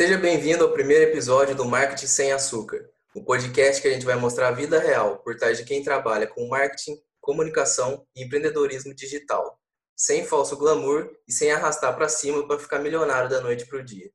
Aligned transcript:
Seja 0.00 0.16
bem-vindo 0.16 0.64
ao 0.64 0.72
primeiro 0.72 1.04
episódio 1.10 1.54
do 1.54 1.66
Marketing 1.66 2.06
Sem 2.06 2.32
Açúcar, 2.32 2.88
o 3.14 3.20
um 3.20 3.22
podcast 3.22 3.82
que 3.82 3.86
a 3.86 3.90
gente 3.90 4.06
vai 4.06 4.16
mostrar 4.16 4.48
a 4.48 4.50
vida 4.50 4.80
real 4.80 5.18
por 5.18 5.36
trás 5.36 5.58
de 5.58 5.64
quem 5.66 5.82
trabalha 5.82 6.26
com 6.26 6.48
marketing, 6.48 6.96
comunicação 7.20 8.06
e 8.16 8.24
empreendedorismo 8.24 8.94
digital, 8.94 9.60
sem 9.94 10.24
falso 10.24 10.56
glamour 10.56 11.10
e 11.28 11.32
sem 11.34 11.52
arrastar 11.52 11.94
para 11.94 12.08
cima 12.08 12.48
para 12.48 12.58
ficar 12.58 12.78
milionário 12.78 13.28
da 13.28 13.42
noite 13.42 13.66
para 13.66 13.78
o 13.78 13.84
dia. 13.84 14.10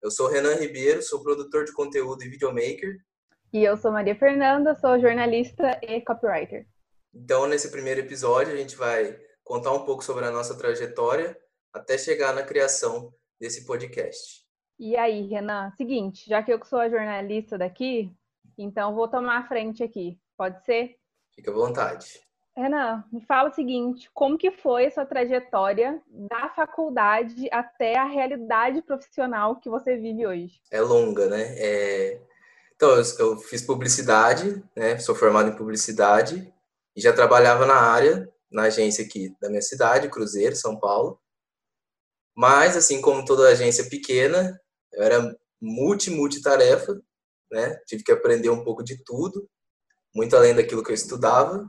Eu 0.00 0.12
sou 0.12 0.28
Renan 0.28 0.54
Ribeiro, 0.54 1.02
sou 1.02 1.20
produtor 1.24 1.64
de 1.64 1.72
conteúdo 1.72 2.22
e 2.22 2.28
videomaker. 2.28 2.96
E 3.52 3.64
eu 3.64 3.76
sou 3.76 3.90
Maria 3.90 4.14
Fernanda, 4.14 4.76
sou 4.76 5.00
jornalista 5.00 5.80
e 5.82 6.02
copywriter. 6.02 6.68
Então, 7.12 7.48
nesse 7.48 7.72
primeiro 7.72 7.98
episódio, 7.98 8.54
a 8.54 8.56
gente 8.56 8.76
vai 8.76 9.18
contar 9.42 9.72
um 9.72 9.84
pouco 9.84 10.04
sobre 10.04 10.24
a 10.24 10.30
nossa 10.30 10.56
trajetória 10.56 11.36
até 11.72 11.98
chegar 11.98 12.32
na 12.32 12.44
criação 12.44 13.12
desse 13.40 13.66
podcast. 13.66 14.45
E 14.78 14.96
aí, 14.96 15.22
Renan, 15.22 15.72
seguinte, 15.76 16.28
já 16.28 16.42
que 16.42 16.52
eu 16.52 16.62
sou 16.64 16.78
a 16.78 16.88
jornalista 16.88 17.56
daqui, 17.56 18.12
então 18.58 18.94
vou 18.94 19.08
tomar 19.08 19.38
a 19.38 19.48
frente 19.48 19.82
aqui. 19.82 20.18
Pode 20.36 20.62
ser? 20.64 20.96
Fica 21.34 21.50
à 21.50 21.54
vontade. 21.54 22.20
Renan, 22.54 23.04
me 23.12 23.20
fala 23.20 23.50
o 23.50 23.54
seguinte, 23.54 24.10
como 24.14 24.38
que 24.38 24.50
foi 24.50 24.86
a 24.86 24.90
sua 24.90 25.04
trajetória 25.04 26.00
da 26.08 26.48
faculdade 26.50 27.48
até 27.52 27.98
a 27.98 28.04
realidade 28.04 28.80
profissional 28.80 29.56
que 29.56 29.68
você 29.68 29.96
vive 29.96 30.26
hoje? 30.26 30.60
É 30.70 30.80
longa, 30.80 31.28
né? 31.28 31.54
É... 31.58 32.20
Então, 32.74 32.90
eu 33.18 33.38
fiz 33.38 33.62
publicidade, 33.62 34.62
né? 34.74 34.98
Sou 34.98 35.14
formado 35.14 35.50
em 35.50 35.56
publicidade 35.56 36.52
e 36.94 37.00
já 37.00 37.12
trabalhava 37.12 37.66
na 37.66 37.76
área, 37.76 38.30
na 38.50 38.64
agência 38.64 39.04
aqui 39.04 39.34
da 39.40 39.48
minha 39.48 39.62
cidade, 39.62 40.08
Cruzeiro, 40.08 40.56
São 40.56 40.78
Paulo. 40.78 41.18
Mas, 42.34 42.76
assim 42.76 43.00
como 43.00 43.24
toda 43.24 43.48
agência 43.48 43.88
pequena, 43.88 44.58
eu 44.96 45.02
era 45.02 45.36
multi, 45.60 46.10
multitarefa, 46.10 47.00
né? 47.52 47.78
Tive 47.86 48.02
que 48.02 48.10
aprender 48.10 48.50
um 48.50 48.64
pouco 48.64 48.82
de 48.82 49.02
tudo, 49.04 49.48
muito 50.14 50.34
além 50.34 50.54
daquilo 50.54 50.82
que 50.82 50.90
eu 50.90 50.94
estudava. 50.94 51.68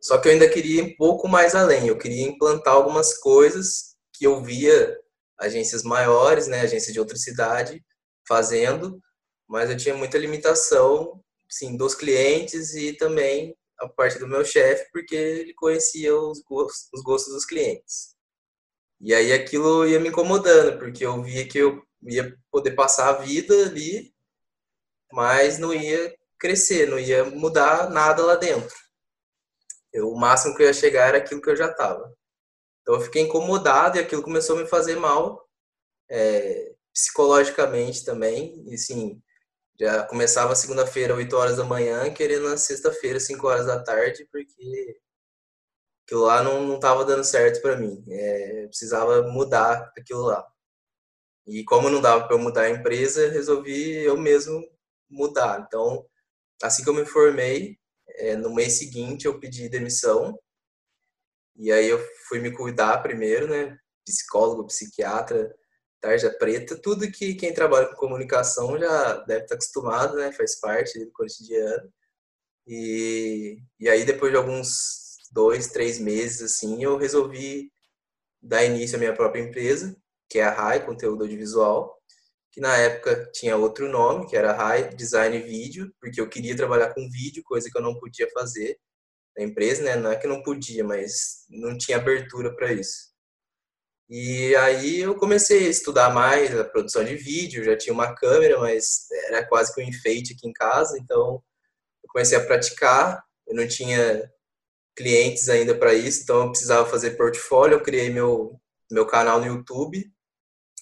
Só 0.00 0.18
que 0.18 0.26
eu 0.26 0.32
ainda 0.32 0.48
queria 0.48 0.82
ir 0.82 0.84
um 0.84 0.96
pouco 0.96 1.28
mais 1.28 1.54
além. 1.54 1.86
Eu 1.86 1.98
queria 1.98 2.26
implantar 2.26 2.74
algumas 2.74 3.16
coisas 3.18 3.94
que 4.12 4.26
eu 4.26 4.42
via 4.42 4.98
agências 5.38 5.82
maiores, 5.82 6.46
né, 6.48 6.62
agências 6.62 6.92
de 6.92 7.00
outra 7.00 7.16
cidade 7.16 7.84
fazendo, 8.26 9.00
mas 9.48 9.70
eu 9.70 9.76
tinha 9.76 9.94
muita 9.94 10.18
limitação, 10.18 11.22
sim, 11.50 11.76
dos 11.76 11.94
clientes 11.94 12.74
e 12.74 12.92
também 12.94 13.56
a 13.78 13.88
parte 13.88 14.18
do 14.18 14.28
meu 14.28 14.44
chefe, 14.44 14.88
porque 14.92 15.14
ele 15.14 15.54
conhecia 15.54 16.16
os 16.16 16.40
gostos, 16.40 16.88
os 16.94 17.02
gostos 17.02 17.34
dos 17.34 17.44
clientes. 17.44 18.14
E 19.02 19.12
aí 19.12 19.32
aquilo 19.32 19.86
ia 19.86 19.98
me 19.98 20.10
incomodando, 20.10 20.78
porque 20.78 21.04
eu 21.04 21.20
via 21.22 21.46
que 21.48 21.58
eu 21.58 21.84
ia 22.04 22.38
poder 22.52 22.70
passar 22.72 23.08
a 23.08 23.18
vida 23.18 23.52
ali, 23.66 24.14
mas 25.12 25.58
não 25.58 25.74
ia 25.74 26.16
crescer, 26.38 26.88
não 26.88 26.98
ia 26.98 27.24
mudar 27.24 27.90
nada 27.90 28.24
lá 28.24 28.36
dentro. 28.36 28.74
Eu, 29.92 30.08
o 30.10 30.16
máximo 30.18 30.54
que 30.56 30.62
eu 30.62 30.66
ia 30.68 30.72
chegar 30.72 31.08
era 31.08 31.18
aquilo 31.18 31.42
que 31.42 31.50
eu 31.50 31.56
já 31.56 31.68
estava. 31.68 32.14
Então 32.82 32.94
eu 32.94 33.00
fiquei 33.00 33.22
incomodado 33.22 33.96
e 33.98 34.00
aquilo 34.00 34.22
começou 34.22 34.56
a 34.56 34.62
me 34.62 34.68
fazer 34.68 34.96
mal, 34.96 35.48
é, 36.08 36.72
psicologicamente 36.92 38.04
também. 38.04 38.64
E 38.68 38.74
assim, 38.74 39.20
já 39.80 40.04
começava 40.04 40.54
segunda-feira, 40.54 41.14
8 41.14 41.36
horas 41.36 41.56
da 41.56 41.64
manhã, 41.64 42.12
querendo 42.12 42.48
na 42.48 42.56
sexta-feira, 42.56 43.18
5 43.18 43.46
horas 43.48 43.66
da 43.66 43.82
tarde, 43.82 44.28
porque 44.30 45.00
aquilo 46.12 46.24
lá 46.24 46.42
não, 46.42 46.66
não 46.66 46.78
tava 46.78 47.04
dando 47.04 47.24
certo 47.24 47.62
para 47.62 47.76
mim. 47.76 48.04
É, 48.08 48.66
precisava 48.66 49.22
mudar 49.22 49.90
aquilo 49.96 50.22
lá. 50.22 50.46
E 51.46 51.64
como 51.64 51.88
não 51.88 52.00
dava 52.00 52.26
para 52.26 52.36
eu 52.36 52.40
mudar 52.40 52.62
a 52.62 52.70
empresa, 52.70 53.30
resolvi 53.30 54.04
eu 54.04 54.16
mesmo 54.16 54.62
mudar. 55.10 55.64
Então, 55.66 56.06
assim 56.62 56.84
que 56.84 56.90
eu 56.90 56.94
me 56.94 57.06
formei, 57.06 57.78
é, 58.18 58.36
no 58.36 58.54
mês 58.54 58.74
seguinte 58.74 59.26
eu 59.26 59.40
pedi 59.40 59.68
demissão. 59.68 60.38
E 61.56 61.72
aí 61.72 61.88
eu 61.88 61.98
fui 62.28 62.38
me 62.40 62.52
cuidar 62.52 63.02
primeiro, 63.02 63.48
né? 63.48 63.76
Psicólogo, 64.04 64.66
psiquiatra, 64.66 65.54
tarja 66.00 66.30
preta, 66.30 66.76
tudo 66.80 67.10
que 67.10 67.34
quem 67.34 67.54
trabalha 67.54 67.88
com 67.88 67.96
comunicação 67.96 68.78
já 68.78 69.14
deve 69.24 69.44
estar 69.44 69.54
acostumado, 69.54 70.16
né? 70.16 70.32
Faz 70.32 70.60
parte 70.60 71.04
do 71.04 71.10
cotidiano. 71.12 71.92
E, 72.66 73.58
e 73.80 73.88
aí 73.88 74.04
depois 74.04 74.30
de 74.30 74.38
alguns 74.38 75.01
dois, 75.32 75.68
três 75.68 75.98
meses, 75.98 76.42
assim, 76.42 76.82
eu 76.82 76.96
resolvi 76.96 77.72
dar 78.40 78.64
início 78.64 78.96
à 78.96 78.98
minha 78.98 79.14
própria 79.14 79.40
empresa, 79.40 79.96
que 80.28 80.38
é 80.38 80.44
a 80.44 80.50
RAI 80.50 80.84
Conteúdo 80.84 81.22
Audiovisual, 81.22 81.96
que 82.50 82.60
na 82.60 82.76
época 82.76 83.30
tinha 83.32 83.56
outro 83.56 83.88
nome, 83.88 84.28
que 84.28 84.36
era 84.36 84.52
RAI 84.52 84.94
Design 84.94 85.38
Vídeo, 85.40 85.92
porque 86.00 86.20
eu 86.20 86.28
queria 86.28 86.56
trabalhar 86.56 86.92
com 86.92 87.10
vídeo, 87.10 87.42
coisa 87.44 87.70
que 87.70 87.76
eu 87.76 87.82
não 87.82 87.98
podia 87.98 88.28
fazer 88.30 88.78
na 89.36 89.44
empresa, 89.44 89.82
né? 89.82 89.96
Não 89.96 90.12
é 90.12 90.16
que 90.16 90.26
não 90.26 90.42
podia, 90.42 90.84
mas 90.84 91.46
não 91.48 91.76
tinha 91.78 91.96
abertura 91.96 92.54
para 92.54 92.72
isso. 92.72 93.12
E 94.08 94.54
aí 94.56 95.00
eu 95.00 95.14
comecei 95.14 95.66
a 95.66 95.70
estudar 95.70 96.12
mais 96.12 96.54
a 96.54 96.64
produção 96.64 97.02
de 97.02 97.16
vídeo, 97.16 97.64
já 97.64 97.74
tinha 97.74 97.94
uma 97.94 98.14
câmera, 98.14 98.58
mas 98.58 99.06
era 99.28 99.46
quase 99.46 99.74
que 99.74 99.80
um 99.80 99.88
enfeite 99.88 100.34
aqui 100.34 100.46
em 100.46 100.52
casa, 100.52 100.98
então 100.98 101.42
eu 102.04 102.08
comecei 102.08 102.36
a 102.36 102.44
praticar. 102.44 103.24
Eu 103.46 103.56
não 103.56 103.66
tinha 103.66 104.30
clientes 104.96 105.48
ainda 105.48 105.76
para 105.76 105.94
isso, 105.94 106.22
então 106.22 106.42
eu 106.42 106.50
precisava 106.50 106.88
fazer 106.88 107.16
portfólio, 107.16 107.76
eu 107.76 107.82
criei 107.82 108.10
meu, 108.10 108.60
meu 108.90 109.06
canal 109.06 109.40
no 109.40 109.46
YouTube 109.46 110.04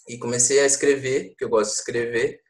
e 0.08 0.18
comecei 0.18 0.60
a 0.60 0.66
escrever, 0.66 1.28
porque 1.30 1.44
eu 1.44 1.48
gosto 1.48 1.70
de 1.70 1.78
escrever, 1.78 2.40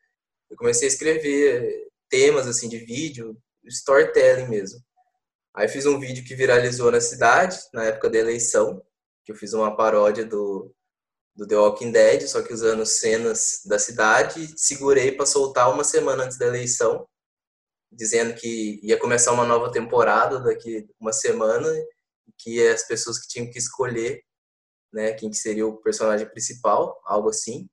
eu 0.51 0.57
comecei 0.57 0.89
a 0.89 0.91
escrever 0.91 1.89
temas 2.09 2.47
assim 2.47 2.69
de 2.69 2.79
vídeo, 2.79 3.37
storytelling 3.65 4.49
mesmo. 4.49 4.81
Aí 5.55 5.69
fiz 5.69 5.85
um 5.85 5.99
vídeo 5.99 6.25
que 6.25 6.35
viralizou 6.35 6.91
na 6.91 7.01
cidade, 7.01 7.59
na 7.75 7.85
época 7.85 8.09
da 8.09 8.19
eleição, 8.19 8.83
que 9.25 9.33
eu 9.33 9.37
fiz 9.37 9.53
uma 9.53 9.77
paródia 9.77 10.25
do, 10.25 10.73
do 11.37 11.47
The 11.47 11.57
Walking 11.57 11.93
Dead, 11.93 12.23
só 12.23 12.43
que 12.43 12.53
usando 12.53 12.87
cenas 12.87 13.61
da 13.67 13.79
cidade, 13.79 14.55
segurei 14.57 15.13
para 15.13 15.27
soltar 15.27 15.73
uma 15.73 15.85
semana 15.85 16.25
antes 16.25 16.39
da 16.39 16.47
eleição 16.47 17.07
dizendo 17.91 18.35
que 18.35 18.81
ia 18.83 18.99
começar 18.99 19.33
uma 19.33 19.45
nova 19.45 19.71
temporada 19.73 20.41
daqui 20.41 20.89
uma 20.99 21.13
semana, 21.13 21.69
que 22.39 22.67
as 22.67 22.87
pessoas 22.87 23.19
que 23.19 23.29
tinham 23.29 23.51
que 23.51 23.59
escolher, 23.59 24.23
né, 24.93 25.13
quem 25.13 25.31
que 25.31 25.37
seria 25.37 25.67
o 25.67 25.77
personagem 25.77 26.29
principal, 26.29 27.01
algo 27.05 27.29
assim. 27.29 27.69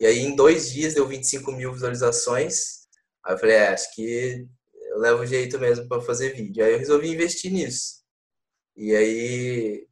E 0.00 0.06
aí 0.06 0.20
em 0.20 0.34
dois 0.34 0.70
dias 0.70 0.94
deu 0.94 1.06
25 1.06 1.52
mil 1.52 1.72
visualizações. 1.72 2.86
Aí 3.24 3.34
eu 3.34 3.38
falei, 3.38 3.56
é, 3.56 3.68
acho 3.68 3.94
que 3.94 4.46
eu 4.90 4.98
levo 4.98 5.26
jeito 5.26 5.58
mesmo 5.58 5.88
para 5.88 6.00
fazer 6.02 6.34
vídeo. 6.34 6.64
Aí 6.64 6.72
eu 6.72 6.78
resolvi 6.78 7.08
investir 7.08 7.52
nisso. 7.52 8.02
E 8.76 8.94
aí 8.94 9.88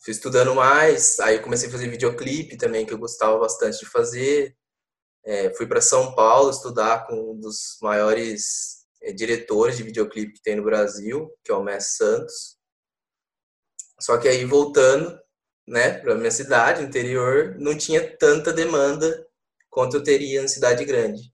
fui 0.00 0.12
estudando 0.12 0.54
mais, 0.54 1.18
aí 1.20 1.40
comecei 1.40 1.68
a 1.68 1.72
fazer 1.72 1.88
videoclipe 1.88 2.56
também, 2.56 2.86
que 2.86 2.92
eu 2.92 2.98
gostava 2.98 3.38
bastante 3.38 3.80
de 3.80 3.86
fazer. 3.86 4.56
É, 5.24 5.52
fui 5.54 5.66
para 5.66 5.80
São 5.80 6.14
Paulo 6.14 6.50
estudar 6.50 7.06
com 7.06 7.32
um 7.32 7.38
dos 7.38 7.76
maiores 7.82 8.77
diretores 9.14 9.76
de 9.76 9.82
videoclipe 9.82 10.34
que 10.34 10.42
tem 10.42 10.56
no 10.56 10.64
Brasil, 10.64 11.30
que 11.44 11.50
é 11.50 11.54
o 11.54 11.62
Messi 11.62 11.96
Santos. 11.96 12.58
Só 14.00 14.18
que 14.18 14.28
aí 14.28 14.44
voltando, 14.44 15.18
né, 15.66 15.98
para 15.98 16.14
minha 16.14 16.30
cidade, 16.30 16.82
interior, 16.82 17.56
não 17.58 17.76
tinha 17.76 18.16
tanta 18.16 18.52
demanda 18.52 19.26
quanto 19.70 19.96
eu 19.96 20.02
teria 20.02 20.42
na 20.42 20.48
cidade 20.48 20.84
grande. 20.84 21.32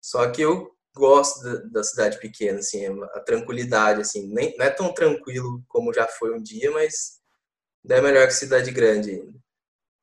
Só 0.00 0.30
que 0.30 0.42
eu 0.42 0.70
gosto 0.94 1.42
da, 1.42 1.54
da 1.70 1.84
cidade 1.84 2.18
pequena, 2.18 2.58
assim, 2.58 2.86
a 3.14 3.20
tranquilidade, 3.20 4.00
assim, 4.00 4.26
nem, 4.32 4.56
não 4.56 4.64
é 4.64 4.70
tão 4.70 4.92
tranquilo 4.92 5.62
como 5.68 5.92
já 5.92 6.06
foi 6.06 6.34
um 6.34 6.42
dia, 6.42 6.70
mas 6.70 7.20
é 7.88 8.00
melhor 8.00 8.26
que 8.26 8.34
cidade 8.34 8.70
grande 8.70 9.10
ainda. 9.10 9.38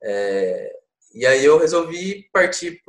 É, 0.03 0.73
e 1.13 1.25
aí 1.25 1.45
eu 1.45 1.57
resolvi 1.57 2.29
partir 2.31 2.81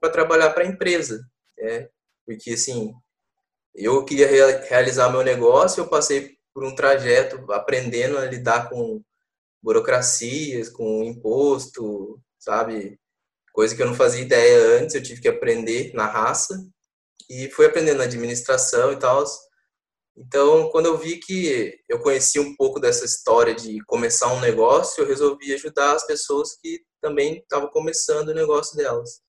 para 0.00 0.10
trabalhar 0.10 0.50
para 0.50 0.64
a 0.64 0.66
empresa, 0.66 1.24
né? 1.58 1.88
porque 2.26 2.52
assim 2.52 2.92
eu 3.74 4.04
queria 4.04 4.26
realizar 4.68 5.10
meu 5.10 5.22
negócio, 5.22 5.80
eu 5.80 5.88
passei 5.88 6.36
por 6.52 6.64
um 6.64 6.74
trajeto 6.74 7.50
aprendendo 7.52 8.18
a 8.18 8.26
lidar 8.26 8.68
com 8.68 9.02
burocracias, 9.62 10.68
com 10.68 11.04
imposto, 11.04 12.20
sabe? 12.38 12.98
Coisa 13.52 13.74
que 13.74 13.82
eu 13.82 13.86
não 13.86 13.94
fazia 13.94 14.22
ideia 14.22 14.80
antes, 14.80 14.94
eu 14.94 15.02
tive 15.02 15.20
que 15.20 15.28
aprender 15.28 15.92
na 15.94 16.06
raça 16.06 16.66
e 17.28 17.48
fui 17.50 17.66
aprendendo 17.66 18.02
administração 18.02 18.92
e 18.92 18.98
tal. 18.98 19.24
Então, 20.16 20.70
quando 20.70 20.86
eu 20.86 20.98
vi 20.98 21.18
que 21.18 21.78
eu 21.88 22.00
conhecia 22.00 22.42
um 22.42 22.54
pouco 22.56 22.80
dessa 22.80 23.04
história 23.04 23.54
de 23.54 23.78
começar 23.86 24.32
um 24.32 24.40
negócio, 24.40 25.02
eu 25.02 25.06
resolvi 25.06 25.54
ajudar 25.54 25.94
as 25.94 26.06
pessoas 26.06 26.56
que 26.60 26.80
também 27.00 27.38
estavam 27.38 27.70
começando 27.70 28.28
o 28.28 28.34
negócio 28.34 28.76
delas. 28.76 29.20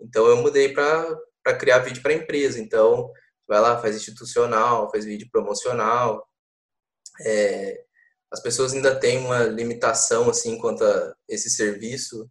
Então, 0.00 0.26
eu 0.26 0.36
mudei 0.38 0.72
para 0.72 1.16
criar 1.58 1.78
vídeo 1.78 2.02
para 2.02 2.12
empresa. 2.12 2.60
Então, 2.60 3.10
vai 3.52 3.60
lá, 3.60 3.78
faz 3.78 3.94
institucional, 3.94 4.90
faz 4.90 5.04
vídeo 5.04 5.28
promocional. 5.30 6.26
É, 7.20 7.84
as 8.32 8.40
pessoas 8.40 8.72
ainda 8.72 8.98
têm 8.98 9.18
uma 9.18 9.40
limitação 9.44 10.30
assim 10.30 10.56
quanto 10.56 10.82
a 10.82 11.14
esse 11.28 11.50
serviço. 11.50 12.30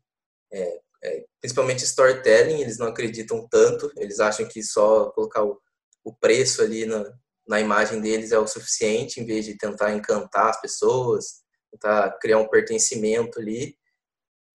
É, 0.51 0.79
é, 1.03 1.25
principalmente 1.39 1.83
storytelling, 1.83 2.62
eles 2.62 2.79
não 2.79 2.88
acreditam 2.88 3.47
tanto, 3.51 3.91
eles 3.97 4.19
acham 4.19 4.47
que 4.47 4.63
só 4.63 5.12
colocar 5.12 5.44
o, 5.44 5.62
o 6.03 6.12
preço 6.12 6.63
ali 6.63 6.88
na, 6.88 7.06
na 7.47 7.62
imagem 7.62 8.01
deles 8.01 8.31
é 8.31 8.39
o 8.39 8.47
suficiente, 8.47 9.19
em 9.21 9.25
vez 9.25 9.45
de 9.45 9.56
tentar 9.56 9.94
encantar 9.94 10.50
as 10.50 10.59
pessoas, 10.59 11.44
tentar 11.71 12.17
criar 12.19 12.39
um 12.39 12.50
pertencimento 12.50 13.39
ali. 13.39 13.77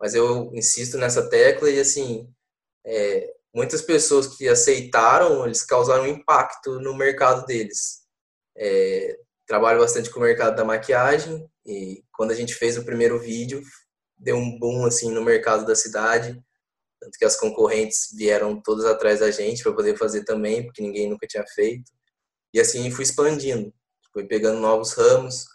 Mas 0.00 0.16
eu 0.16 0.50
insisto 0.52 0.98
nessa 0.98 1.30
tecla 1.30 1.70
e, 1.70 1.78
assim, 1.78 2.28
é, 2.84 3.35
muitas 3.56 3.80
pessoas 3.80 4.26
que 4.36 4.46
aceitaram, 4.46 5.46
eles 5.46 5.62
causaram 5.62 6.06
impacto 6.06 6.78
no 6.78 6.94
mercado 6.94 7.46
deles. 7.46 8.02
É, 8.54 9.16
trabalho 9.46 9.80
bastante 9.80 10.10
com 10.10 10.20
o 10.20 10.22
mercado 10.22 10.54
da 10.54 10.64
maquiagem 10.64 11.48
e 11.64 12.04
quando 12.12 12.32
a 12.32 12.34
gente 12.34 12.54
fez 12.54 12.76
o 12.76 12.84
primeiro 12.84 13.18
vídeo, 13.18 13.62
deu 14.18 14.36
um 14.36 14.58
boom 14.58 14.84
assim 14.84 15.10
no 15.10 15.24
mercado 15.24 15.64
da 15.64 15.74
cidade, 15.74 16.38
tanto 17.00 17.18
que 17.18 17.24
as 17.24 17.34
concorrentes 17.34 18.10
vieram 18.14 18.60
todas 18.60 18.84
atrás 18.84 19.20
da 19.20 19.30
gente 19.30 19.62
para 19.62 19.72
poder 19.72 19.96
fazer 19.96 20.24
também, 20.24 20.62
porque 20.62 20.82
ninguém 20.82 21.08
nunca 21.08 21.26
tinha 21.26 21.44
feito. 21.54 21.90
E 22.52 22.60
assim 22.60 22.90
fui 22.90 23.04
expandindo, 23.04 23.72
fui 24.12 24.24
pegando 24.24 24.60
novos 24.60 24.92
ramos. 24.92 25.46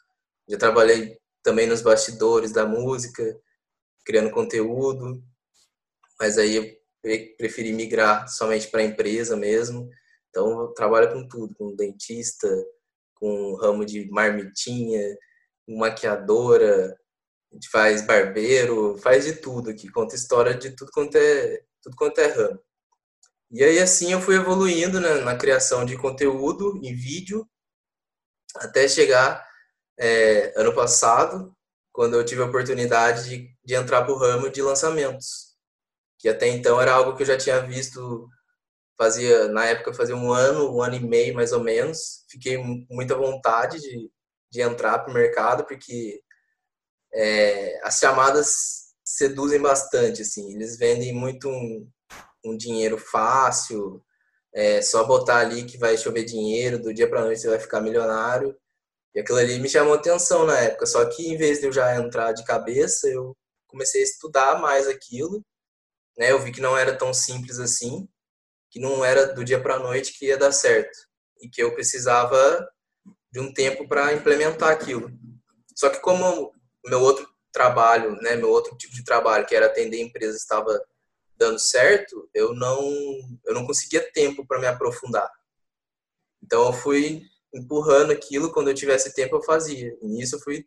Já 0.50 0.58
trabalhei 0.58 1.20
também 1.44 1.68
nos 1.68 1.84
bastidores 1.84 2.52
da 2.52 2.66
música, 2.66 3.40
criando 4.04 4.32
conteúdo, 4.32 5.24
mas 6.20 6.40
aí 6.40 6.81
preferi 7.02 7.74
migrar 7.74 8.28
somente 8.28 8.68
para 8.68 8.82
a 8.82 8.86
empresa 8.86 9.36
mesmo. 9.36 9.90
Então 10.30 10.62
eu 10.62 10.68
trabalho 10.70 11.12
com 11.12 11.28
tudo, 11.28 11.54
com 11.56 11.76
dentista, 11.76 12.48
com 13.16 13.56
ramo 13.56 13.86
de 13.86 14.10
marmitinha, 14.10 15.18
maquiadora, 15.68 16.98
a 17.52 17.56
gente 17.56 17.70
faz 17.70 18.02
barbeiro, 18.02 18.98
faz 18.98 19.26
de 19.26 19.34
tudo 19.34 19.70
aqui, 19.70 19.90
conta 19.90 20.16
história 20.16 20.54
de 20.54 20.72
tudo 20.72 20.92
quanto 20.92 21.18
é, 21.18 21.62
tudo 21.82 21.96
quanto 21.96 22.20
é 22.20 22.28
ramo. 22.28 22.60
E 23.52 23.64
aí 23.64 23.80
assim 23.80 24.14
eu 24.14 24.22
fui 24.22 24.36
evoluindo 24.36 25.00
né, 25.00 25.16
na 25.16 25.36
criação 25.36 25.86
de 25.86 25.98
conteúdo 25.98 26.80
em 26.82 26.96
vídeo, 26.96 27.46
até 28.56 28.88
chegar 28.88 29.46
é, 30.00 30.54
ano 30.60 30.74
passado, 30.74 31.54
quando 31.92 32.16
eu 32.16 32.26
tive 32.26 32.42
a 32.42 32.46
oportunidade 32.46 33.30
de, 33.30 33.56
de 33.64 33.76
entrar 33.76 34.04
para 34.04 34.14
o 34.14 34.18
ramo 34.18 34.50
de 34.50 34.62
lançamentos, 34.62 35.51
que 36.22 36.30
até 36.30 36.48
então 36.48 36.80
era 36.80 36.94
algo 36.94 37.16
que 37.16 37.24
eu 37.24 37.28
já 37.28 37.38
tinha 37.38 37.60
visto 37.62 38.30
fazia 38.98 39.48
na 39.48 39.66
época 39.66 39.94
fazia 39.94 40.16
um 40.16 40.32
ano, 40.32 40.76
um 40.76 40.82
ano 40.82 40.96
e 40.96 41.00
meio 41.00 41.34
mais 41.34 41.52
ou 41.52 41.64
menos. 41.64 42.24
Fiquei 42.30 42.58
com 42.58 42.86
muita 42.92 43.16
vontade 43.16 43.80
de, 43.80 44.12
de 44.52 44.62
entrar 44.62 45.00
para 45.00 45.10
o 45.10 45.14
mercado 45.14 45.66
porque 45.66 46.22
é, 47.12 47.80
as 47.84 47.98
chamadas 47.98 48.92
seduzem 49.04 49.60
bastante, 49.60 50.22
assim. 50.22 50.54
Eles 50.54 50.78
vendem 50.78 51.14
muito 51.14 51.50
um, 51.50 51.90
um 52.46 52.56
dinheiro 52.56 52.98
fácil, 52.98 54.04
é 54.54 54.82
só 54.82 55.04
botar 55.04 55.38
ali 55.40 55.66
que 55.66 55.78
vai 55.78 55.98
chover 55.98 56.24
dinheiro, 56.24 56.80
do 56.80 56.94
dia 56.94 57.10
para 57.10 57.22
noite 57.22 57.42
você 57.42 57.50
vai 57.50 57.60
ficar 57.60 57.82
milionário. 57.82 58.56
E 59.16 59.20
aquilo 59.20 59.40
ali 59.40 59.60
me 59.60 59.68
chamou 59.68 59.96
atenção 59.96 60.46
na 60.46 60.58
época, 60.60 60.86
só 60.86 61.04
que 61.06 61.28
em 61.28 61.38
vez 61.38 61.60
de 61.60 61.66
eu 61.68 61.72
já 61.72 61.96
entrar 61.98 62.32
de 62.34 62.46
cabeça, 62.46 63.08
eu 63.10 63.36
comecei 63.68 64.02
a 64.02 64.06
estudar 64.06 64.62
mais 64.62 64.88
aquilo, 64.88 65.44
né? 66.18 66.32
Eu 66.32 66.40
vi 66.40 66.52
que 66.52 66.62
não 66.62 66.78
era 66.78 66.98
tão 66.98 67.14
simples 67.14 67.60
assim, 67.60 68.08
que 68.70 68.80
não 68.80 69.04
era 69.04 69.34
do 69.34 69.44
dia 69.44 69.62
para 69.62 69.80
noite 69.80 70.18
que 70.18 70.28
ia 70.28 70.38
dar 70.38 70.52
certo 70.52 70.98
e 71.42 71.50
que 71.50 71.62
eu 71.62 71.74
precisava 71.74 72.68
de 73.32 73.40
um 73.40 73.54
tempo 73.54 73.88
para 73.88 74.14
implementar 74.14 74.70
aquilo. 74.70 75.12
Só 75.76 75.90
que 75.90 76.00
como 76.00 76.54
meu 76.86 77.02
outro 77.02 77.28
trabalho, 77.52 78.16
né, 78.22 78.36
meu 78.36 78.50
outro 78.50 78.76
tipo 78.78 78.94
de 78.94 79.04
trabalho, 79.04 79.46
que 79.46 79.56
era 79.56 79.66
atender 79.66 80.02
empresas, 80.02 80.38
estava 80.38 80.80
dando 81.38 81.60
certo, 81.60 82.30
eu 82.34 82.54
não 82.54 82.80
eu 83.46 83.54
não 83.54 83.66
conseguia 83.66 84.12
tempo 84.12 84.46
para 84.46 84.60
me 84.60 84.68
aprofundar. 84.68 85.30
Então 86.44 86.68
eu 86.68 86.74
fui 86.74 87.24
empurrando 87.54 88.12
aquilo, 88.12 88.52
quando 88.52 88.70
eu 88.70 88.76
tivesse 88.76 89.14
tempo 89.14 89.36
eu 89.36 89.44
fazia. 89.44 89.98
E 90.02 90.08
nisso 90.08 90.36
eu 90.36 90.40
fui 90.40 90.66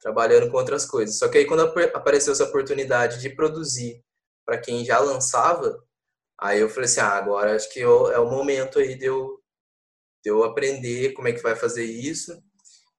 trabalhando 0.00 0.50
com 0.50 0.56
outras 0.56 0.84
coisas. 0.84 1.18
Só 1.18 1.28
que 1.28 1.38
aí 1.38 1.46
quando 1.46 1.62
apareceu 1.94 2.32
essa 2.32 2.44
oportunidade 2.44 3.20
de 3.20 3.30
produzir 3.30 4.02
para 4.50 4.60
quem 4.60 4.84
já 4.84 4.98
lançava, 4.98 5.80
aí 6.36 6.58
eu 6.58 6.68
falei 6.68 6.86
assim, 6.86 6.98
ah, 6.98 7.10
agora 7.10 7.54
acho 7.54 7.72
que 7.72 7.78
eu, 7.78 8.10
é 8.10 8.18
o 8.18 8.28
momento 8.28 8.80
aí 8.80 8.96
de 8.96 9.04
eu, 9.04 9.40
de 10.24 10.28
eu 10.28 10.42
aprender 10.42 11.12
como 11.12 11.28
é 11.28 11.32
que 11.32 11.40
vai 11.40 11.54
fazer 11.54 11.84
isso 11.84 12.36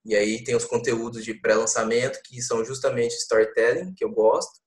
e 0.06 0.16
aí 0.16 0.42
tem 0.46 0.56
os 0.56 0.64
conteúdos 0.64 1.26
de 1.26 1.34
pré-lançamento, 1.34 2.22
que 2.24 2.42
são 2.42 2.64
justamente 2.64 3.18
storytelling, 3.18 3.94
que 3.94 4.06
eu 4.06 4.12
gosto. 4.12 4.62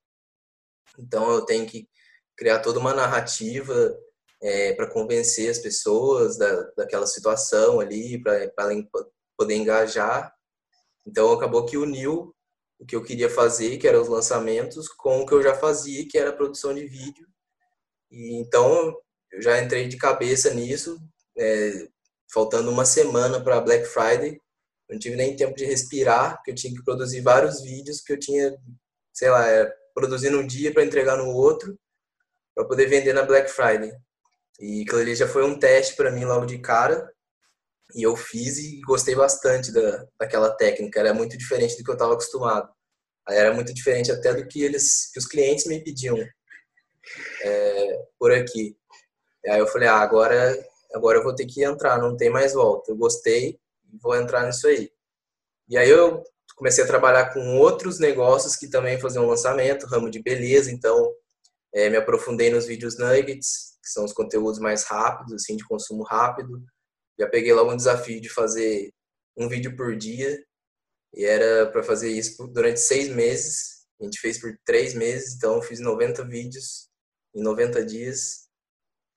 Então 0.99 1.27
eu 1.31 1.43
tenho 1.43 1.65
que 1.65 1.89
criar 2.37 2.59
toda 2.59 2.79
uma 2.79 2.93
narrativa 2.93 3.97
é, 4.39 4.73
para 4.73 4.87
convencer 4.87 5.49
as 5.49 5.57
pessoas 5.57 6.37
da, 6.37 6.69
daquela 6.77 7.07
situação 7.07 7.79
ali, 7.79 8.21
para 8.21 8.47
poder 9.35 9.55
engajar. 9.55 10.31
Então 11.03 11.31
acabou 11.31 11.65
que 11.65 11.77
uniu 11.77 12.34
o 12.85 12.87
que 12.87 12.95
eu 12.95 13.03
queria 13.03 13.29
fazer, 13.29 13.77
que 13.77 13.87
eram 13.87 14.01
os 14.01 14.07
lançamentos, 14.07 14.87
com 14.87 15.21
o 15.21 15.25
que 15.25 15.33
eu 15.33 15.43
já 15.43 15.53
fazia, 15.55 16.07
que 16.07 16.17
era 16.17 16.29
a 16.29 16.35
produção 16.35 16.73
de 16.73 16.85
vídeo. 16.87 17.27
E 18.11 18.35
então 18.39 18.95
eu 19.31 19.41
já 19.41 19.61
entrei 19.61 19.87
de 19.87 19.97
cabeça 19.97 20.53
nisso, 20.53 20.97
é, 21.37 21.87
faltando 22.31 22.71
uma 22.71 22.85
semana 22.85 23.43
para 23.43 23.59
Black 23.59 23.85
Friday 23.85 24.39
não 24.89 24.99
tive 24.99 25.15
nem 25.15 25.35
tempo 25.35 25.55
de 25.55 25.65
respirar, 25.65 26.35
porque 26.35 26.51
eu 26.51 26.55
tinha 26.55 26.73
que 26.73 26.83
produzir 26.83 27.21
vários 27.21 27.61
vídeos 27.61 28.01
que 28.01 28.13
eu 28.13 28.19
tinha, 28.19 28.55
sei 29.13 29.29
lá, 29.29 29.47
é, 29.49 29.71
produzindo 29.93 30.39
um 30.39 30.45
dia 30.45 30.73
para 30.73 30.83
entregar 30.83 31.17
no 31.17 31.29
outro, 31.29 31.77
para 32.53 32.65
poder 32.65 32.87
vender 32.87 33.13
na 33.13 33.23
Black 33.23 33.49
Friday. 33.49 33.91
E 34.59 34.83
aquilo 34.83 34.99
ali 34.99 35.15
já 35.15 35.27
foi 35.27 35.43
um 35.43 35.57
teste 35.57 35.95
para 35.95 36.11
mim 36.11 36.25
logo 36.25 36.45
de 36.45 36.59
cara. 36.59 37.11
E 37.95 38.03
eu 38.03 38.15
fiz 38.15 38.57
e 38.57 38.79
gostei 38.81 39.15
bastante 39.15 39.71
da, 39.71 40.05
daquela 40.19 40.51
técnica. 40.55 40.99
Era 40.99 41.13
muito 41.13 41.37
diferente 41.37 41.77
do 41.77 41.83
que 41.83 41.89
eu 41.89 41.95
estava 41.95 42.13
acostumado. 42.13 42.69
Era 43.29 43.53
muito 43.53 43.73
diferente 43.73 44.11
até 44.11 44.33
do 44.33 44.47
que 44.47 44.61
eles, 44.63 45.11
que 45.11 45.19
os 45.19 45.25
clientes 45.25 45.65
me 45.65 45.83
pediam 45.83 46.17
é, 47.41 48.05
por 48.19 48.31
aqui. 48.31 48.77
Aí 49.47 49.59
eu 49.59 49.67
falei, 49.67 49.87
ah, 49.87 49.99
agora, 49.99 50.57
agora 50.93 51.19
eu 51.19 51.23
vou 51.23 51.35
ter 51.35 51.45
que 51.45 51.63
entrar, 51.63 51.99
não 51.99 52.15
tem 52.15 52.29
mais 52.29 52.53
volta. 52.53 52.91
Eu 52.91 52.97
gostei, 52.97 53.59
vou 54.01 54.15
entrar 54.15 54.45
nisso 54.45 54.67
aí. 54.67 54.91
E 55.67 55.77
aí 55.77 55.89
eu 55.89 56.23
comecei 56.55 56.83
a 56.83 56.87
trabalhar 56.87 57.33
com 57.33 57.57
outros 57.57 57.99
negócios 57.99 58.55
que 58.55 58.67
também 58.67 58.99
faziam 58.99 59.27
lançamento, 59.27 59.87
ramo 59.87 60.09
de 60.09 60.21
beleza, 60.21 60.71
então 60.71 61.11
é, 61.73 61.89
me 61.89 61.97
aprofundei 61.97 62.49
nos 62.49 62.65
vídeos 62.65 62.97
nuggets, 62.97 63.77
que 63.83 63.89
são 63.89 64.05
os 64.05 64.13
conteúdos 64.13 64.59
mais 64.59 64.83
rápidos, 64.83 65.33
assim, 65.33 65.57
de 65.57 65.67
consumo 65.67 66.03
rápido. 66.03 66.63
Já 67.19 67.27
peguei 67.27 67.53
logo 67.53 67.71
um 67.71 67.77
desafio 67.77 68.21
de 68.21 68.29
fazer 68.29 68.91
um 69.37 69.49
vídeo 69.49 69.75
por 69.75 69.95
dia, 69.95 70.37
e 71.15 71.23
era 71.23 71.71
para 71.71 71.81
fazer 71.81 72.11
isso 72.11 72.45
durante 72.47 72.79
seis 72.79 73.07
meses. 73.09 73.85
A 73.99 74.03
gente 74.03 74.19
fez 74.19 74.37
por 74.37 74.55
três 74.65 74.93
meses, 74.93 75.35
então 75.35 75.55
eu 75.55 75.61
fiz 75.61 75.79
90 75.79 76.25
vídeos 76.25 76.89
em 77.33 77.41
90 77.41 77.85
dias. 77.85 78.47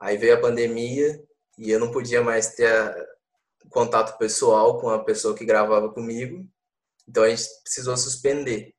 Aí 0.00 0.16
veio 0.16 0.34
a 0.34 0.40
pandemia 0.40 1.20
e 1.58 1.70
eu 1.70 1.80
não 1.80 1.90
podia 1.90 2.22
mais 2.22 2.54
ter 2.54 2.68
contato 3.70 4.16
pessoal 4.16 4.80
com 4.80 4.88
a 4.88 5.04
pessoa 5.04 5.34
que 5.34 5.44
gravava 5.44 5.92
comigo, 5.92 6.48
então 7.06 7.24
a 7.24 7.28
gente 7.28 7.48
precisou 7.62 7.96
suspender. 7.96 8.72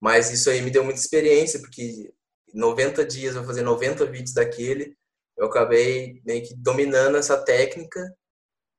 Mas 0.00 0.30
isso 0.30 0.50
aí 0.50 0.60
me 0.60 0.70
deu 0.70 0.82
muita 0.82 1.00
experiência, 1.00 1.60
porque 1.60 2.12
90 2.52 3.04
dias, 3.04 3.34
vou 3.34 3.44
fazer 3.44 3.62
90 3.62 4.06
vídeos 4.06 4.34
daquele, 4.34 4.96
eu 5.36 5.46
acabei 5.46 6.20
meio 6.24 6.42
que 6.46 6.54
dominando 6.56 7.16
essa 7.16 7.36
técnica 7.36 8.00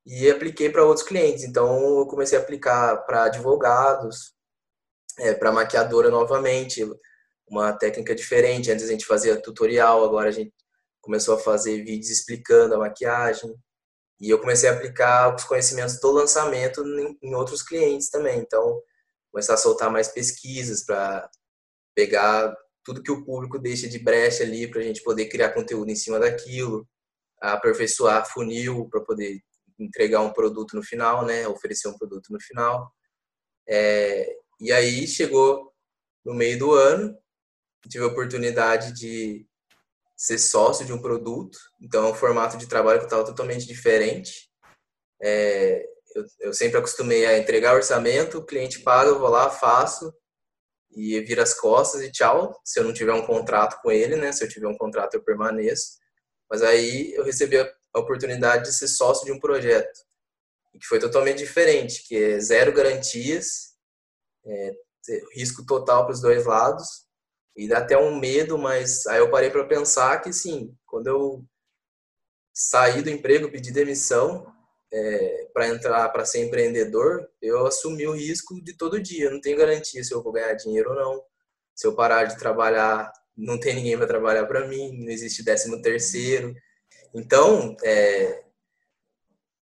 e 0.06 0.30
apliquei 0.30 0.70
para 0.70 0.84
outros 0.84 1.04
clientes. 1.04 1.42
Então 1.42 1.98
eu 1.98 2.06
comecei 2.06 2.38
a 2.38 2.40
aplicar 2.40 2.98
para 2.98 3.24
advogados, 3.24 4.32
é, 5.18 5.34
para 5.34 5.50
maquiadora 5.50 6.10
novamente, 6.10 6.88
uma 7.48 7.72
técnica 7.72 8.14
diferente. 8.14 8.70
Antes 8.70 8.84
a 8.84 8.92
gente 8.92 9.04
fazia 9.04 9.40
tutorial, 9.40 10.04
agora 10.04 10.28
a 10.28 10.32
gente 10.32 10.54
começou 11.00 11.34
a 11.34 11.38
fazer 11.38 11.82
vídeos 11.82 12.10
explicando 12.10 12.74
a 12.74 12.78
maquiagem. 12.78 13.52
E 14.20 14.30
eu 14.30 14.38
comecei 14.38 14.68
a 14.68 14.72
aplicar 14.72 15.34
os 15.34 15.44
conhecimentos 15.44 16.00
do 16.00 16.10
lançamento 16.10 16.82
em 17.22 17.34
outros 17.34 17.62
clientes 17.62 18.08
também. 18.08 18.38
Então, 18.38 18.80
começar 19.30 19.54
a 19.54 19.58
soltar 19.58 19.90
mais 19.90 20.08
pesquisas 20.08 20.84
para 20.84 21.28
pegar 21.94 22.54
tudo 22.84 23.02
que 23.02 23.10
o 23.10 23.24
público 23.24 23.58
deixa 23.58 23.88
de 23.88 23.98
brecha 23.98 24.44
ali 24.44 24.70
para 24.70 24.80
a 24.80 24.84
gente 24.84 25.02
poder 25.02 25.26
criar 25.26 25.50
conteúdo 25.50 25.90
em 25.90 25.96
cima 25.96 26.18
daquilo, 26.20 26.88
aperfeiçoar 27.40 28.24
funil 28.32 28.88
para 28.88 29.00
poder 29.02 29.42
entregar 29.78 30.20
um 30.20 30.32
produto 30.32 30.74
no 30.74 30.82
final, 30.82 31.24
né? 31.24 31.46
Oferecer 31.48 31.88
um 31.88 31.96
produto 31.96 32.32
no 32.32 32.40
final. 32.40 32.90
É, 33.68 34.36
e 34.60 34.72
aí 34.72 35.06
chegou 35.06 35.72
no 36.24 36.34
meio 36.34 36.58
do 36.58 36.72
ano, 36.72 37.16
tive 37.88 38.04
a 38.04 38.08
oportunidade 38.08 38.92
de 38.92 39.46
ser 40.16 40.38
sócio 40.38 40.84
de 40.86 40.92
um 40.92 41.00
produto, 41.00 41.58
então 41.80 42.06
é 42.06 42.10
um 42.10 42.14
formato 42.14 42.56
de 42.56 42.66
trabalho 42.66 42.98
que 43.00 43.04
estava 43.04 43.24
totalmente 43.24 43.66
diferente. 43.66 44.50
É, 45.22 45.84
eu, 46.14 46.24
eu, 46.40 46.54
sempre 46.54 46.78
acostumei 46.78 47.26
a 47.26 47.38
entregar 47.38 47.74
orçamento, 47.74 48.38
o 48.38 48.44
cliente 48.44 48.80
paga, 48.80 49.10
eu 49.10 49.18
vou 49.18 49.28
lá, 49.28 49.50
faço 49.50 50.12
e 50.90 51.20
vira 51.20 51.42
as 51.42 51.52
costas 51.52 52.00
e 52.00 52.10
tchau, 52.10 52.58
se 52.64 52.80
eu 52.80 52.84
não 52.84 52.94
tiver 52.94 53.12
um 53.12 53.26
contrato 53.26 53.78
com 53.82 53.90
ele, 53.90 54.16
né? 54.16 54.32
Se 54.32 54.42
eu 54.42 54.48
tiver 54.48 54.66
um 54.66 54.76
contrato, 54.76 55.14
eu 55.14 55.22
permaneço. 55.22 55.98
Mas 56.50 56.62
aí 56.62 57.12
eu 57.14 57.22
recebi 57.22 57.58
a 57.58 57.70
oportunidade 57.98 58.64
de 58.64 58.74
ser 58.74 58.88
sócio 58.88 59.24
de 59.24 59.32
um 59.32 59.40
projeto, 59.40 60.00
que 60.78 60.86
foi 60.86 60.98
totalmente 60.98 61.38
diferente, 61.38 62.06
que 62.06 62.16
é 62.16 62.40
zero 62.40 62.72
garantias, 62.72 63.74
é, 64.44 64.72
risco 65.34 65.64
total 65.64 66.04
para 66.04 66.14
os 66.14 66.20
dois 66.20 66.44
lados, 66.44 67.06
e 67.56 67.66
dá 67.66 67.78
até 67.78 67.96
um 67.96 68.18
medo, 68.18 68.58
mas 68.58 69.06
aí 69.06 69.18
eu 69.18 69.30
parei 69.30 69.50
para 69.50 69.64
pensar 69.64 70.20
que 70.20 70.32
sim, 70.32 70.76
quando 70.84 71.06
eu 71.06 71.44
saí 72.52 73.02
do 73.02 73.10
emprego, 73.10 73.50
pedi 73.50 73.72
demissão 73.72 74.46
é, 74.92 75.48
para 75.52 75.68
entrar 75.68 76.08
para 76.10 76.24
ser 76.24 76.44
empreendedor, 76.44 77.28
eu 77.40 77.66
assumi 77.66 78.06
o 78.06 78.12
risco 78.12 78.62
de 78.62 78.74
todo 78.76 79.00
dia. 79.00 79.30
Não 79.30 79.40
tenho 79.40 79.58
garantia 79.58 80.02
se 80.02 80.12
eu 80.14 80.22
vou 80.22 80.32
ganhar 80.32 80.54
dinheiro 80.54 80.90
ou 80.90 80.96
não. 80.96 81.22
Se 81.74 81.86
eu 81.86 81.94
parar 81.94 82.24
de 82.24 82.38
trabalhar, 82.38 83.12
não 83.36 83.58
tem 83.58 83.74
ninguém 83.74 83.96
para 83.96 84.06
trabalhar 84.06 84.46
para 84.46 84.66
mim. 84.66 84.92
Não 84.98 85.10
existe 85.10 85.44
décimo 85.44 85.82
terceiro. 85.82 86.54
Então, 87.14 87.76
é, 87.82 88.44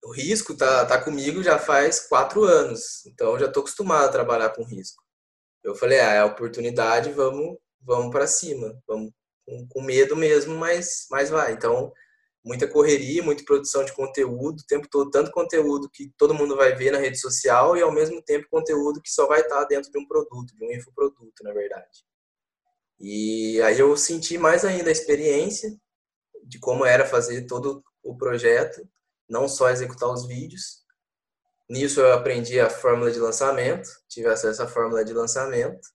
o 0.04 0.12
risco 0.12 0.56
tá, 0.56 0.84
tá 0.84 1.02
comigo 1.02 1.42
já 1.42 1.58
faz 1.58 2.00
quatro 2.00 2.44
anos. 2.44 3.04
Então, 3.06 3.38
já 3.38 3.46
estou 3.46 3.62
acostumado 3.62 4.06
a 4.06 4.12
trabalhar 4.12 4.50
com 4.50 4.64
risco. 4.64 5.02
Eu 5.62 5.74
falei, 5.74 6.00
ah, 6.00 6.12
é 6.12 6.18
a 6.18 6.26
oportunidade, 6.26 7.10
vamos, 7.12 7.56
vamos 7.80 8.10
para 8.10 8.26
cima. 8.26 8.78
Vamos 8.86 9.12
com, 9.46 9.66
com 9.68 9.82
medo 9.82 10.16
mesmo, 10.16 10.54
mas, 10.56 11.06
mas 11.10 11.30
vai. 11.30 11.52
Então, 11.52 11.92
muita 12.44 12.68
correria, 12.68 13.22
muita 13.22 13.44
produção 13.44 13.84
de 13.84 13.92
conteúdo, 13.94 14.60
o 14.60 14.66
tempo 14.66 14.86
todo, 14.90 15.10
tanto 15.10 15.30
conteúdo 15.30 15.88
que 15.90 16.12
todo 16.18 16.34
mundo 16.34 16.54
vai 16.54 16.74
ver 16.74 16.90
na 16.90 16.98
rede 16.98 17.18
social 17.18 17.76
e 17.76 17.82
ao 17.82 17.92
mesmo 17.92 18.22
tempo 18.22 18.46
conteúdo 18.50 19.00
que 19.00 19.10
só 19.10 19.26
vai 19.26 19.40
estar 19.40 19.64
dentro 19.64 19.90
de 19.90 19.98
um 19.98 20.06
produto, 20.06 20.54
de 20.54 20.64
um 20.64 20.72
infoproduto, 20.72 21.42
na 21.42 21.52
verdade. 21.52 22.04
E 23.00 23.60
aí 23.62 23.78
eu 23.78 23.96
senti 23.96 24.36
mais 24.36 24.64
ainda 24.64 24.90
a 24.90 24.92
experiência 24.92 25.74
de 26.44 26.58
como 26.58 26.84
era 26.84 27.06
fazer 27.06 27.46
todo 27.46 27.82
o 28.02 28.16
projeto, 28.16 28.86
não 29.28 29.48
só 29.48 29.70
executar 29.70 30.10
os 30.10 30.26
vídeos. 30.26 30.84
Nisso 31.68 32.00
eu 32.00 32.12
aprendi 32.12 32.60
a 32.60 32.68
fórmula 32.68 33.10
de 33.10 33.18
lançamento, 33.18 33.88
tive 34.08 34.28
acesso 34.28 34.62
à 34.62 34.68
fórmula 34.68 35.04
de 35.04 35.12
lançamento. 35.12 35.88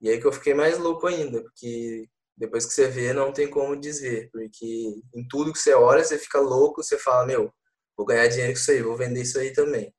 E 0.00 0.10
aí 0.10 0.20
que 0.20 0.26
eu 0.26 0.32
fiquei 0.32 0.54
mais 0.54 0.78
louco 0.78 1.06
ainda, 1.06 1.42
porque 1.42 2.08
depois 2.36 2.66
que 2.66 2.72
você 2.72 2.88
vê, 2.88 3.12
não 3.12 3.32
tem 3.32 3.48
como 3.48 3.76
desver, 3.76 4.28
porque 4.32 5.00
em 5.14 5.26
tudo 5.28 5.52
que 5.52 5.58
você 5.58 5.72
olha, 5.72 6.04
você 6.04 6.18
fica 6.18 6.40
louco, 6.40 6.82
você 6.82 6.98
fala, 6.98 7.26
meu, 7.26 7.52
vou 7.96 8.04
ganhar 8.04 8.26
dinheiro 8.26 8.52
com 8.52 8.58
isso 8.58 8.70
aí, 8.70 8.82
vou 8.82 8.96
vender 8.96 9.22
isso 9.22 9.38
aí 9.38 9.52
também. 9.52 9.94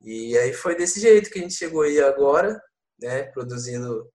E 0.00 0.38
aí 0.38 0.52
foi 0.52 0.76
desse 0.76 1.00
jeito 1.00 1.28
que 1.28 1.38
a 1.38 1.42
gente 1.42 1.54
chegou 1.54 1.82
aí 1.82 2.00
agora, 2.00 2.60
né, 2.98 3.24
produzindo 3.24 4.08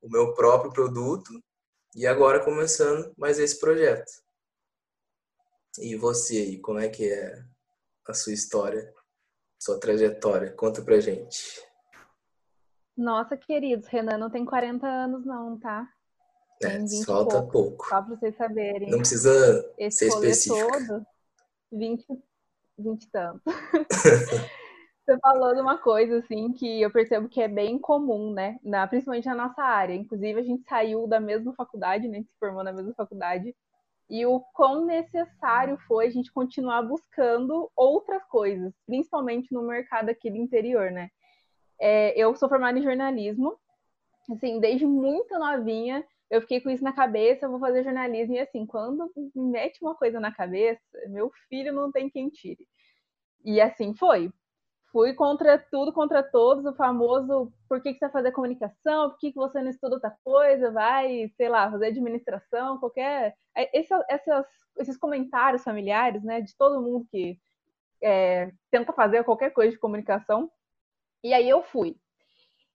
o 0.00 0.08
meu 0.08 0.32
próprio 0.34 0.72
produto 0.72 1.30
e 1.94 2.06
agora 2.06 2.42
começando 2.42 3.12
mais 3.18 3.38
esse 3.38 3.58
projeto. 3.58 4.10
E 5.78 5.96
você 5.96 6.38
aí, 6.38 6.58
como 6.58 6.78
é 6.78 6.88
que 6.88 7.10
é 7.10 7.44
a 8.06 8.14
sua 8.14 8.32
história, 8.32 8.92
sua 9.58 9.78
trajetória? 9.78 10.52
Conta 10.52 10.82
pra 10.82 11.00
gente. 11.00 11.60
Nossa, 12.96 13.36
queridos, 13.36 13.86
Renan 13.88 14.16
não 14.16 14.30
tem 14.30 14.44
40 14.44 14.86
anos 14.86 15.24
não, 15.26 15.58
tá? 15.58 15.86
É, 16.62 16.78
falta 17.04 17.42
pouco, 17.42 17.52
pouco. 17.52 17.88
Só 17.88 18.00
para 18.02 18.16
vocês 18.16 18.34
saberem. 18.36 18.90
Não 18.90 18.98
precisa 18.98 19.74
Esse 19.76 19.98
ser 19.98 20.06
específico. 20.08 20.72
todo, 20.72 21.06
20, 21.72 22.06
20 22.78 23.02
e 23.02 23.10
tanto. 23.10 23.42
Você 25.06 25.20
falou 25.20 25.54
de 25.54 25.60
uma 25.60 25.78
coisa, 25.78 26.18
assim, 26.18 26.52
que 26.52 26.82
eu 26.82 26.90
percebo 26.90 27.28
que 27.28 27.40
é 27.40 27.46
bem 27.46 27.78
comum, 27.78 28.32
né? 28.32 28.58
Na, 28.60 28.88
principalmente 28.88 29.26
na 29.26 29.36
nossa 29.36 29.62
área. 29.62 29.94
Inclusive, 29.94 30.40
a 30.40 30.42
gente 30.42 30.68
saiu 30.68 31.06
da 31.06 31.20
mesma 31.20 31.54
faculdade, 31.54 32.08
né? 32.08 32.22
Se 32.22 32.30
formou 32.40 32.64
na 32.64 32.72
mesma 32.72 32.92
faculdade. 32.92 33.54
E 34.08 34.24
o 34.24 34.40
quão 34.54 34.84
necessário 34.84 35.76
foi 35.88 36.06
a 36.06 36.10
gente 36.10 36.32
continuar 36.32 36.82
buscando 36.82 37.70
outras 37.74 38.24
coisas, 38.26 38.72
principalmente 38.86 39.52
no 39.52 39.62
mercado 39.62 40.08
aqui 40.08 40.30
do 40.30 40.36
interior, 40.36 40.90
né? 40.90 41.10
É, 41.80 42.18
eu 42.18 42.34
sou 42.36 42.48
formada 42.48 42.78
em 42.78 42.82
jornalismo, 42.82 43.58
assim, 44.30 44.60
desde 44.60 44.86
muito 44.86 45.38
novinha, 45.38 46.04
eu 46.30 46.40
fiquei 46.40 46.60
com 46.60 46.70
isso 46.70 46.82
na 46.82 46.92
cabeça, 46.92 47.48
vou 47.48 47.60
fazer 47.60 47.84
jornalismo. 47.84 48.34
E 48.34 48.40
assim, 48.40 48.66
quando 48.66 49.10
me 49.14 49.42
mete 49.50 49.78
uma 49.80 49.94
coisa 49.94 50.18
na 50.18 50.32
cabeça, 50.32 50.82
meu 51.08 51.30
filho 51.48 51.72
não 51.72 51.92
tem 51.92 52.10
quem 52.10 52.28
tire. 52.28 52.66
E 53.44 53.60
assim 53.60 53.94
foi. 53.94 54.32
Fui 54.92 55.12
contra 55.14 55.58
tudo, 55.58 55.92
contra 55.92 56.22
todos, 56.22 56.64
o 56.64 56.74
famoso 56.74 57.52
por 57.68 57.82
que, 57.82 57.92
que 57.92 57.98
você 57.98 58.06
vai 58.06 58.12
fazer 58.12 58.32
comunicação, 58.32 59.10
por 59.10 59.18
que, 59.18 59.32
que 59.32 59.38
você 59.38 59.60
não 59.60 59.70
estuda 59.70 59.96
outra 59.96 60.16
coisa, 60.24 60.70
vai, 60.70 61.28
sei 61.36 61.48
lá, 61.48 61.70
fazer 61.70 61.86
administração, 61.86 62.78
qualquer. 62.78 63.34
É, 63.54 63.78
esse, 63.78 63.92
essas, 64.08 64.46
esses 64.78 64.96
comentários 64.96 65.62
familiares, 65.62 66.22
né, 66.22 66.40
de 66.40 66.56
todo 66.56 66.80
mundo 66.80 67.06
que 67.10 67.38
é, 68.02 68.52
tenta 68.70 68.92
fazer 68.92 69.24
qualquer 69.24 69.50
coisa 69.50 69.72
de 69.72 69.78
comunicação. 69.78 70.50
E 71.22 71.34
aí 71.34 71.48
eu 71.48 71.62
fui. 71.62 71.96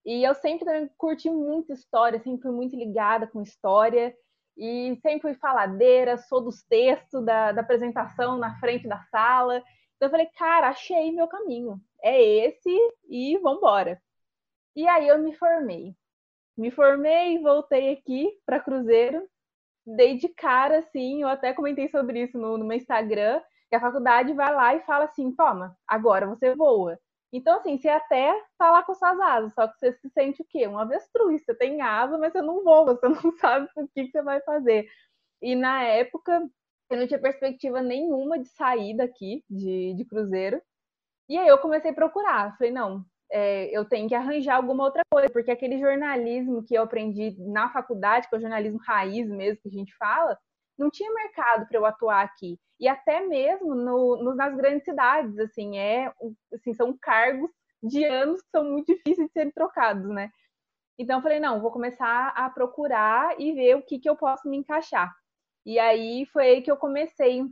E 0.04 0.24
eu 0.24 0.34
sempre 0.34 0.64
também 0.64 0.90
curti 0.98 1.30
muito 1.30 1.72
história, 1.72 2.20
sempre 2.20 2.42
fui 2.42 2.50
muito 2.50 2.76
ligada 2.76 3.26
com 3.26 3.42
história. 3.42 4.14
E 4.56 4.98
sempre 5.00 5.22
fui 5.22 5.34
faladeira, 5.34 6.18
sou 6.18 6.42
dos 6.42 6.62
textos 6.64 7.24
da, 7.24 7.52
da 7.52 7.62
apresentação 7.62 8.36
na 8.36 8.58
frente 8.58 8.86
da 8.86 9.00
sala. 9.04 9.62
Então 10.02 10.08
eu 10.08 10.10
falei, 10.10 10.26
cara, 10.36 10.68
achei 10.68 11.12
meu 11.12 11.28
caminho. 11.28 11.80
É 12.02 12.20
esse 12.20 12.68
e 13.08 13.38
vambora. 13.38 14.02
E 14.74 14.88
aí 14.88 15.06
eu 15.06 15.16
me 15.20 15.32
formei. 15.36 15.94
Me 16.56 16.72
formei, 16.72 17.38
voltei 17.38 17.92
aqui 17.92 18.28
para 18.44 18.58
Cruzeiro. 18.58 19.24
Dei 19.86 20.18
de 20.18 20.28
cara, 20.28 20.78
assim, 20.78 21.22
eu 21.22 21.28
até 21.28 21.52
comentei 21.52 21.88
sobre 21.88 22.24
isso 22.24 22.36
no, 22.36 22.58
no 22.58 22.64
meu 22.64 22.76
Instagram, 22.76 23.40
que 23.70 23.76
a 23.76 23.80
faculdade 23.80 24.32
vai 24.32 24.52
lá 24.52 24.74
e 24.74 24.80
fala 24.80 25.04
assim, 25.04 25.30
toma, 25.36 25.76
agora 25.86 26.26
você 26.26 26.52
voa. 26.52 26.98
Então, 27.32 27.58
assim, 27.58 27.78
você 27.78 27.88
até 27.88 28.34
tá 28.58 28.72
lá 28.72 28.82
com 28.82 28.96
suas 28.96 29.20
asas, 29.20 29.54
só 29.54 29.68
que 29.68 29.78
você 29.78 29.92
se 29.92 30.10
sente 30.10 30.42
o 30.42 30.46
quê? 30.48 30.66
Um 30.66 30.78
avestruz. 30.80 31.44
Você 31.44 31.54
tem 31.54 31.80
asa, 31.80 32.18
mas 32.18 32.32
você 32.32 32.42
não 32.42 32.64
voa, 32.64 32.96
você 32.96 33.06
não 33.24 33.30
sabe 33.38 33.68
o 33.76 33.86
que, 33.94 34.06
que 34.06 34.10
você 34.10 34.22
vai 34.22 34.40
fazer. 34.42 34.88
E 35.40 35.54
na 35.54 35.84
época, 35.84 36.44
eu 36.94 37.00
não 37.00 37.06
tinha 37.06 37.20
perspectiva 37.20 37.82
nenhuma 37.82 38.38
de 38.38 38.48
sair 38.48 38.96
daqui, 38.96 39.44
de, 39.48 39.94
de 39.94 40.04
cruzeiro. 40.04 40.60
E 41.28 41.38
aí 41.38 41.48
eu 41.48 41.58
comecei 41.58 41.90
a 41.90 41.94
procurar. 41.94 42.56
Falei, 42.56 42.72
não, 42.72 43.04
é, 43.30 43.66
eu 43.76 43.84
tenho 43.84 44.08
que 44.08 44.14
arranjar 44.14 44.56
alguma 44.56 44.84
outra 44.84 45.02
coisa, 45.10 45.30
porque 45.30 45.50
aquele 45.50 45.78
jornalismo 45.78 46.62
que 46.64 46.74
eu 46.74 46.82
aprendi 46.82 47.36
na 47.38 47.72
faculdade, 47.72 48.28
que 48.28 48.34
é 48.34 48.38
o 48.38 48.40
jornalismo 48.40 48.78
raiz 48.86 49.28
mesmo 49.28 49.60
que 49.62 49.68
a 49.68 49.72
gente 49.72 49.94
fala, 49.96 50.38
não 50.78 50.90
tinha 50.90 51.12
mercado 51.12 51.66
para 51.66 51.78
eu 51.78 51.86
atuar 51.86 52.22
aqui 52.22 52.58
e 52.82 52.88
até 52.88 53.20
mesmo 53.20 53.74
no, 53.76 54.16
no, 54.16 54.34
nas 54.34 54.56
grandes 54.56 54.84
cidades, 54.84 55.38
assim, 55.38 55.78
é, 55.78 56.12
assim, 56.52 56.74
são 56.74 56.96
cargos 57.00 57.48
de 57.82 58.04
anos 58.04 58.42
que 58.42 58.50
são 58.50 58.64
muito 58.64 58.86
difíceis 58.92 59.28
de 59.28 59.32
serem 59.32 59.52
trocados, 59.52 60.08
né? 60.08 60.30
Então 60.98 61.18
eu 61.18 61.22
falei, 61.22 61.38
não, 61.38 61.60
vou 61.60 61.70
começar 61.70 62.28
a 62.28 62.50
procurar 62.50 63.40
e 63.40 63.52
ver 63.52 63.76
o 63.76 63.82
que, 63.82 64.00
que 64.00 64.08
eu 64.08 64.16
posso 64.16 64.48
me 64.48 64.56
encaixar. 64.56 65.14
E 65.64 65.78
aí 65.78 66.26
foi 66.26 66.44
aí 66.44 66.62
que 66.62 66.70
eu 66.70 66.76
comecei 66.76 67.44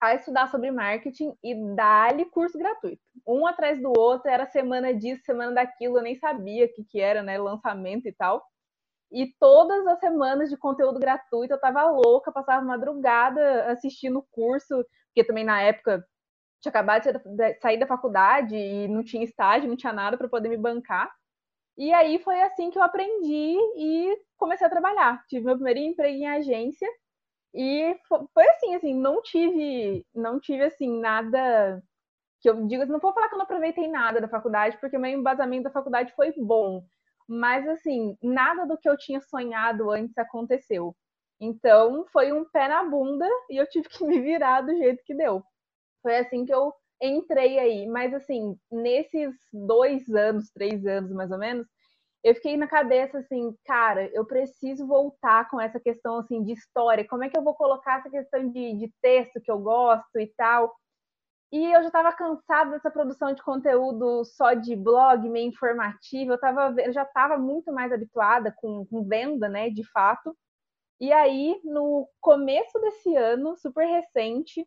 a 0.00 0.14
estudar 0.14 0.48
sobre 0.48 0.70
marketing 0.72 1.32
e 1.44 1.54
dar-lhe 1.76 2.24
curso 2.24 2.58
gratuito. 2.58 3.00
Um 3.26 3.46
atrás 3.46 3.80
do 3.80 3.92
outro, 3.96 4.28
era 4.28 4.46
semana 4.46 4.92
disso, 4.92 5.22
semana 5.24 5.52
daquilo, 5.52 5.98
eu 5.98 6.02
nem 6.02 6.16
sabia 6.16 6.66
o 6.66 6.72
que, 6.72 6.84
que 6.84 7.00
era, 7.00 7.22
né? 7.22 7.38
Lançamento 7.38 8.06
e 8.08 8.12
tal. 8.12 8.44
E 9.12 9.26
todas 9.38 9.86
as 9.86 10.00
semanas 10.00 10.50
de 10.50 10.56
conteúdo 10.56 10.98
gratuito 10.98 11.54
eu 11.54 11.60
tava 11.60 11.84
louca, 11.90 12.32
passava 12.32 12.64
madrugada 12.64 13.66
assistindo 13.70 14.18
o 14.18 14.26
curso, 14.32 14.84
porque 15.08 15.24
também 15.24 15.44
na 15.44 15.60
época 15.62 16.04
tinha 16.60 16.70
acabado 16.70 17.04
de 17.04 17.54
sair 17.60 17.78
da 17.78 17.86
faculdade 17.86 18.56
e 18.56 18.88
não 18.88 19.04
tinha 19.04 19.24
estágio, 19.24 19.68
não 19.68 19.76
tinha 19.76 19.92
nada 19.92 20.16
para 20.16 20.28
poder 20.28 20.48
me 20.48 20.56
bancar. 20.56 21.12
E 21.76 21.92
aí 21.92 22.18
foi 22.18 22.40
assim 22.42 22.70
que 22.70 22.78
eu 22.78 22.82
aprendi 22.82 23.56
e 23.76 24.18
comecei 24.36 24.66
a 24.66 24.70
trabalhar. 24.70 25.24
Tive 25.28 25.44
meu 25.44 25.54
primeiro 25.54 25.80
emprego 25.80 26.16
em 26.18 26.26
agência 26.26 26.88
e 27.54 27.96
foi 28.34 28.48
assim, 28.48 28.74
assim, 28.74 28.94
não 28.94 29.22
tive, 29.22 30.06
não 30.14 30.40
tive 30.40 30.64
assim 30.64 31.00
nada 31.00 31.82
que 32.40 32.50
eu 32.50 32.66
digo, 32.66 32.84
não 32.86 32.98
vou 32.98 33.12
falar 33.12 33.28
que 33.28 33.34
eu 33.34 33.38
não 33.38 33.44
aproveitei 33.44 33.88
nada 33.88 34.20
da 34.20 34.28
faculdade, 34.28 34.78
porque 34.80 34.98
meu 34.98 35.10
embasamento 35.12 35.64
da 35.64 35.70
faculdade 35.70 36.12
foi 36.14 36.32
bom, 36.36 36.84
mas, 37.28 37.66
assim, 37.68 38.16
nada 38.22 38.66
do 38.66 38.76
que 38.76 38.88
eu 38.88 38.96
tinha 38.96 39.20
sonhado 39.20 39.90
antes 39.90 40.16
aconteceu. 40.18 40.94
Então, 41.40 42.04
foi 42.12 42.32
um 42.32 42.44
pé 42.44 42.68
na 42.68 42.84
bunda 42.84 43.26
e 43.48 43.56
eu 43.56 43.66
tive 43.68 43.88
que 43.88 44.04
me 44.06 44.20
virar 44.20 44.62
do 44.62 44.76
jeito 44.76 45.02
que 45.04 45.14
deu. 45.14 45.42
Foi 46.02 46.16
assim 46.18 46.44
que 46.44 46.54
eu 46.54 46.72
entrei 47.02 47.58
aí. 47.58 47.86
Mas, 47.86 48.14
assim, 48.14 48.56
nesses 48.70 49.34
dois 49.52 50.08
anos, 50.10 50.50
três 50.50 50.86
anos 50.86 51.12
mais 51.12 51.30
ou 51.30 51.38
menos, 51.38 51.66
eu 52.24 52.34
fiquei 52.34 52.56
na 52.56 52.68
cabeça 52.68 53.18
assim, 53.18 53.54
cara, 53.64 54.08
eu 54.14 54.24
preciso 54.24 54.86
voltar 54.86 55.48
com 55.50 55.60
essa 55.60 55.80
questão 55.80 56.18
assim 56.18 56.42
de 56.44 56.52
história. 56.52 57.06
Como 57.06 57.24
é 57.24 57.28
que 57.28 57.36
eu 57.36 57.42
vou 57.42 57.54
colocar 57.54 57.98
essa 57.98 58.10
questão 58.10 58.48
de, 58.48 58.74
de 58.78 58.92
texto 59.02 59.40
que 59.40 59.50
eu 59.50 59.58
gosto 59.58 60.18
e 60.20 60.28
tal? 60.36 60.72
E 61.52 61.66
eu 61.66 61.82
já 61.82 61.88
estava 61.88 62.12
cansada 62.12 62.70
dessa 62.70 62.90
produção 62.90 63.34
de 63.34 63.42
conteúdo 63.42 64.24
só 64.24 64.54
de 64.54 64.74
blog, 64.74 65.28
meio 65.28 65.48
informativo. 65.48 66.32
Eu, 66.32 66.38
tava, 66.38 66.74
eu 66.80 66.92
já 66.92 67.02
estava 67.02 67.36
muito 67.36 67.72
mais 67.72 67.92
habituada 67.92 68.54
com, 68.56 68.86
com 68.86 69.04
venda, 69.04 69.48
né, 69.48 69.68
de 69.68 69.84
fato. 69.90 70.34
E 71.00 71.12
aí, 71.12 71.60
no 71.64 72.08
começo 72.20 72.78
desse 72.80 73.14
ano, 73.16 73.56
super 73.58 73.84
recente, 73.84 74.66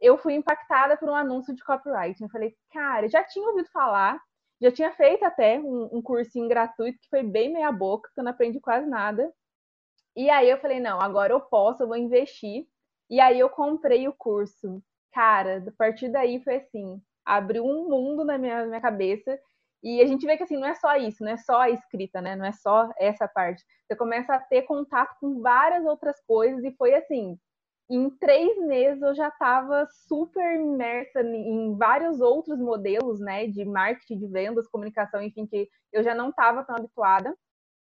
eu 0.00 0.18
fui 0.18 0.34
impactada 0.34 0.96
por 0.96 1.08
um 1.08 1.14
anúncio 1.14 1.54
de 1.54 1.64
copyright. 1.64 2.22
Eu 2.22 2.28
falei, 2.28 2.54
cara, 2.70 3.08
já 3.08 3.24
tinha 3.24 3.48
ouvido 3.48 3.68
falar, 3.72 4.20
já 4.60 4.70
tinha 4.70 4.92
feito 4.92 5.24
até 5.24 5.58
um, 5.58 5.90
um 5.92 6.02
cursinho 6.02 6.48
gratuito 6.48 6.98
que 7.00 7.08
foi 7.08 7.22
bem 7.22 7.52
meia 7.52 7.72
boca, 7.72 8.10
que 8.14 8.20
eu 8.20 8.24
não 8.24 8.32
aprendi 8.32 8.60
quase 8.60 8.86
nada. 8.86 9.32
E 10.16 10.30
aí 10.30 10.48
eu 10.48 10.58
falei, 10.58 10.80
não, 10.80 11.00
agora 11.00 11.32
eu 11.32 11.40
posso, 11.40 11.82
eu 11.82 11.88
vou 11.88 11.96
investir. 11.96 12.66
E 13.10 13.20
aí 13.20 13.38
eu 13.38 13.50
comprei 13.50 14.08
o 14.08 14.12
curso 14.12 14.82
cara, 15.14 15.64
a 15.66 15.72
partir 15.78 16.08
daí 16.08 16.42
foi 16.42 16.56
assim, 16.56 17.00
abriu 17.24 17.64
um 17.64 17.88
mundo 17.88 18.24
na 18.24 18.36
minha, 18.36 18.66
minha 18.66 18.80
cabeça. 18.80 19.38
E 19.82 20.00
a 20.00 20.06
gente 20.06 20.26
vê 20.26 20.36
que 20.36 20.42
assim, 20.42 20.56
não 20.56 20.66
é 20.66 20.74
só 20.74 20.96
isso, 20.96 21.22
não 21.22 21.30
é 21.32 21.36
só 21.36 21.60
a 21.60 21.70
escrita, 21.70 22.20
né? 22.20 22.34
Não 22.34 22.44
é 22.44 22.52
só 22.52 22.90
essa 22.98 23.28
parte. 23.28 23.62
Você 23.86 23.96
começa 23.96 24.34
a 24.34 24.40
ter 24.40 24.62
contato 24.62 25.14
com 25.20 25.40
várias 25.40 25.84
outras 25.84 26.20
coisas, 26.26 26.64
e 26.64 26.72
foi 26.76 26.94
assim, 26.94 27.38
em 27.88 28.10
três 28.10 28.56
meses 28.66 29.02
eu 29.02 29.14
já 29.14 29.28
estava 29.28 29.86
super 30.08 30.58
imersa 30.60 31.20
em 31.22 31.76
vários 31.76 32.20
outros 32.20 32.58
modelos, 32.58 33.20
né? 33.20 33.46
De 33.46 33.64
marketing, 33.64 34.18
de 34.18 34.26
vendas, 34.26 34.68
comunicação, 34.68 35.22
enfim, 35.22 35.46
que 35.46 35.68
eu 35.92 36.02
já 36.02 36.14
não 36.14 36.30
estava 36.30 36.64
tão 36.64 36.76
habituada. 36.76 37.36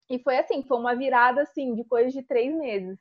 E 0.09 0.19
foi 0.19 0.37
assim, 0.37 0.63
foi 0.63 0.77
uma 0.77 0.95
virada 0.95 1.41
assim 1.41 1.73
de 1.75 1.83
coisa 1.85 2.09
de 2.11 2.23
três 2.23 2.53
meses. 2.55 2.99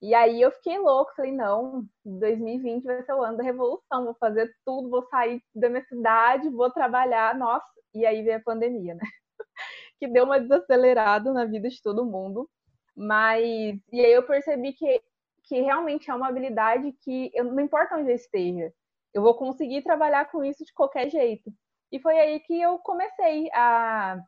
E 0.00 0.14
aí 0.14 0.40
eu 0.40 0.52
fiquei 0.52 0.78
louco, 0.78 1.14
falei, 1.16 1.32
não, 1.32 1.84
2020 2.04 2.84
vai 2.84 3.02
ser 3.02 3.12
o 3.14 3.22
ano 3.22 3.36
da 3.36 3.42
revolução, 3.42 4.04
vou 4.04 4.14
fazer 4.14 4.52
tudo, 4.64 4.88
vou 4.90 5.02
sair 5.08 5.42
da 5.54 5.68
minha 5.68 5.84
cidade, 5.84 6.48
vou 6.50 6.70
trabalhar, 6.70 7.36
nossa. 7.36 7.66
E 7.94 8.06
aí 8.06 8.22
veio 8.22 8.36
a 8.38 8.42
pandemia, 8.42 8.94
né? 8.94 9.00
que 9.98 10.08
deu 10.08 10.24
uma 10.24 10.40
desacelerada 10.40 11.32
na 11.32 11.44
vida 11.46 11.68
de 11.68 11.82
todo 11.82 12.06
mundo. 12.06 12.48
Mas 12.96 13.44
e 13.92 14.00
aí 14.04 14.12
eu 14.12 14.24
percebi 14.24 14.72
que 14.72 15.00
que 15.48 15.60
realmente 15.60 16.10
é 16.10 16.14
uma 16.14 16.28
habilidade 16.28 16.92
que 17.02 17.30
eu, 17.34 17.44
não 17.44 17.60
importa 17.60 17.96
onde 17.96 18.10
eu 18.10 18.14
esteja, 18.14 18.72
eu 19.14 19.22
vou 19.22 19.34
conseguir 19.34 19.82
trabalhar 19.82 20.30
com 20.30 20.44
isso 20.44 20.64
de 20.64 20.72
qualquer 20.74 21.08
jeito. 21.08 21.50
E 21.90 21.98
foi 21.98 22.18
aí 22.18 22.40
que 22.40 22.60
eu 22.60 22.78
comecei 22.78 23.50
a 23.52 24.20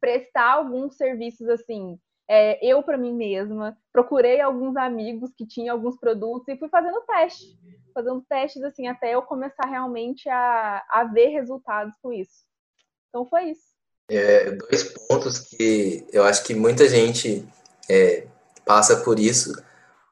prestar 0.00 0.52
alguns 0.52 0.96
serviços 0.96 1.48
assim 1.48 1.98
é, 2.28 2.58
eu 2.64 2.82
para 2.82 2.96
mim 2.96 3.12
mesma, 3.12 3.76
procurei 3.92 4.40
alguns 4.40 4.76
amigos 4.76 5.30
que 5.36 5.46
tinham 5.46 5.74
alguns 5.74 5.98
produtos 5.98 6.48
e 6.48 6.56
fui 6.56 6.68
fazendo 6.68 7.00
teste, 7.02 7.58
fazendo 7.92 8.24
testes 8.28 8.62
assim 8.62 8.86
até 8.86 9.14
eu 9.14 9.22
começar 9.22 9.66
realmente 9.68 10.28
a, 10.28 10.82
a 10.88 11.04
ver 11.04 11.28
resultados 11.28 11.94
com 12.02 12.12
isso. 12.12 12.44
Então 13.08 13.26
foi 13.26 13.50
isso. 13.50 13.74
É, 14.08 14.50
dois 14.52 14.82
pontos 15.06 15.38
que 15.38 16.06
eu 16.12 16.24
acho 16.24 16.44
que 16.44 16.54
muita 16.54 16.88
gente 16.88 17.46
é, 17.88 18.26
passa 18.64 19.02
por 19.02 19.18
isso. 19.18 19.52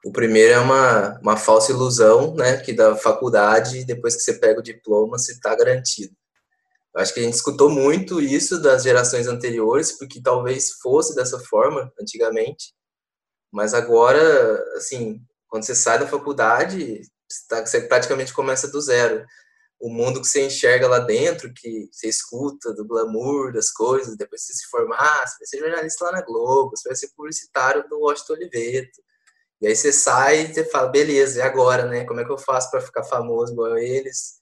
O 0.04 0.12
primeiro 0.12 0.52
é 0.52 0.58
uma, 0.58 1.18
uma 1.20 1.36
falsa 1.36 1.70
ilusão, 1.70 2.34
né, 2.34 2.56
que 2.56 2.72
da 2.72 2.96
faculdade, 2.96 3.84
depois 3.84 4.16
que 4.16 4.22
você 4.22 4.34
pega 4.34 4.58
o 4.58 4.62
diploma, 4.62 5.18
você 5.18 5.32
está 5.32 5.54
garantido. 5.54 6.14
Eu 6.94 7.00
acho 7.00 7.14
que 7.14 7.20
a 7.20 7.22
gente 7.22 7.34
escutou 7.34 7.70
muito 7.70 8.20
isso 8.20 8.60
das 8.60 8.82
gerações 8.82 9.26
anteriores, 9.26 9.92
porque 9.92 10.20
talvez 10.20 10.72
fosse 10.82 11.14
dessa 11.14 11.38
forma 11.38 11.90
antigamente, 12.00 12.74
mas 13.52 13.74
agora, 13.74 14.62
assim, 14.76 15.20
quando 15.46 15.64
você 15.64 15.74
sai 15.74 15.98
da 15.98 16.06
faculdade, 16.06 17.02
você 17.50 17.82
praticamente 17.82 18.32
começa 18.32 18.68
do 18.68 18.80
zero. 18.80 19.24
O 19.78 19.90
mundo 19.90 20.20
que 20.20 20.26
você 20.26 20.46
enxerga 20.46 20.88
lá 20.88 20.98
dentro, 20.98 21.52
que 21.52 21.88
você 21.92 22.08
escuta 22.08 22.72
do 22.72 22.86
glamour 22.86 23.52
das 23.52 23.70
coisas, 23.70 24.16
depois 24.16 24.42
você 24.42 24.54
se 24.54 24.66
formar, 24.68 25.26
você 25.26 25.38
vai 25.38 25.46
ser 25.46 25.58
jornalista 25.58 26.04
lá 26.06 26.12
na 26.12 26.22
Globo, 26.22 26.70
você 26.76 26.88
vai 26.88 26.96
ser 26.96 27.10
publicitário 27.14 27.86
do 27.88 28.00
Washington 28.00 28.34
Oliveto. 28.34 29.02
E 29.62 29.68
aí 29.68 29.76
você 29.76 29.92
sai 29.92 30.40
e 30.42 30.52
você 30.52 30.64
fala, 30.64 30.88
beleza, 30.88 31.38
e 31.38 31.42
agora, 31.42 31.86
né? 31.86 32.04
Como 32.04 32.18
é 32.18 32.24
que 32.24 32.32
eu 32.32 32.36
faço 32.36 32.68
para 32.68 32.80
ficar 32.80 33.04
famoso 33.04 33.52
igual 33.52 33.78
eles? 33.78 34.40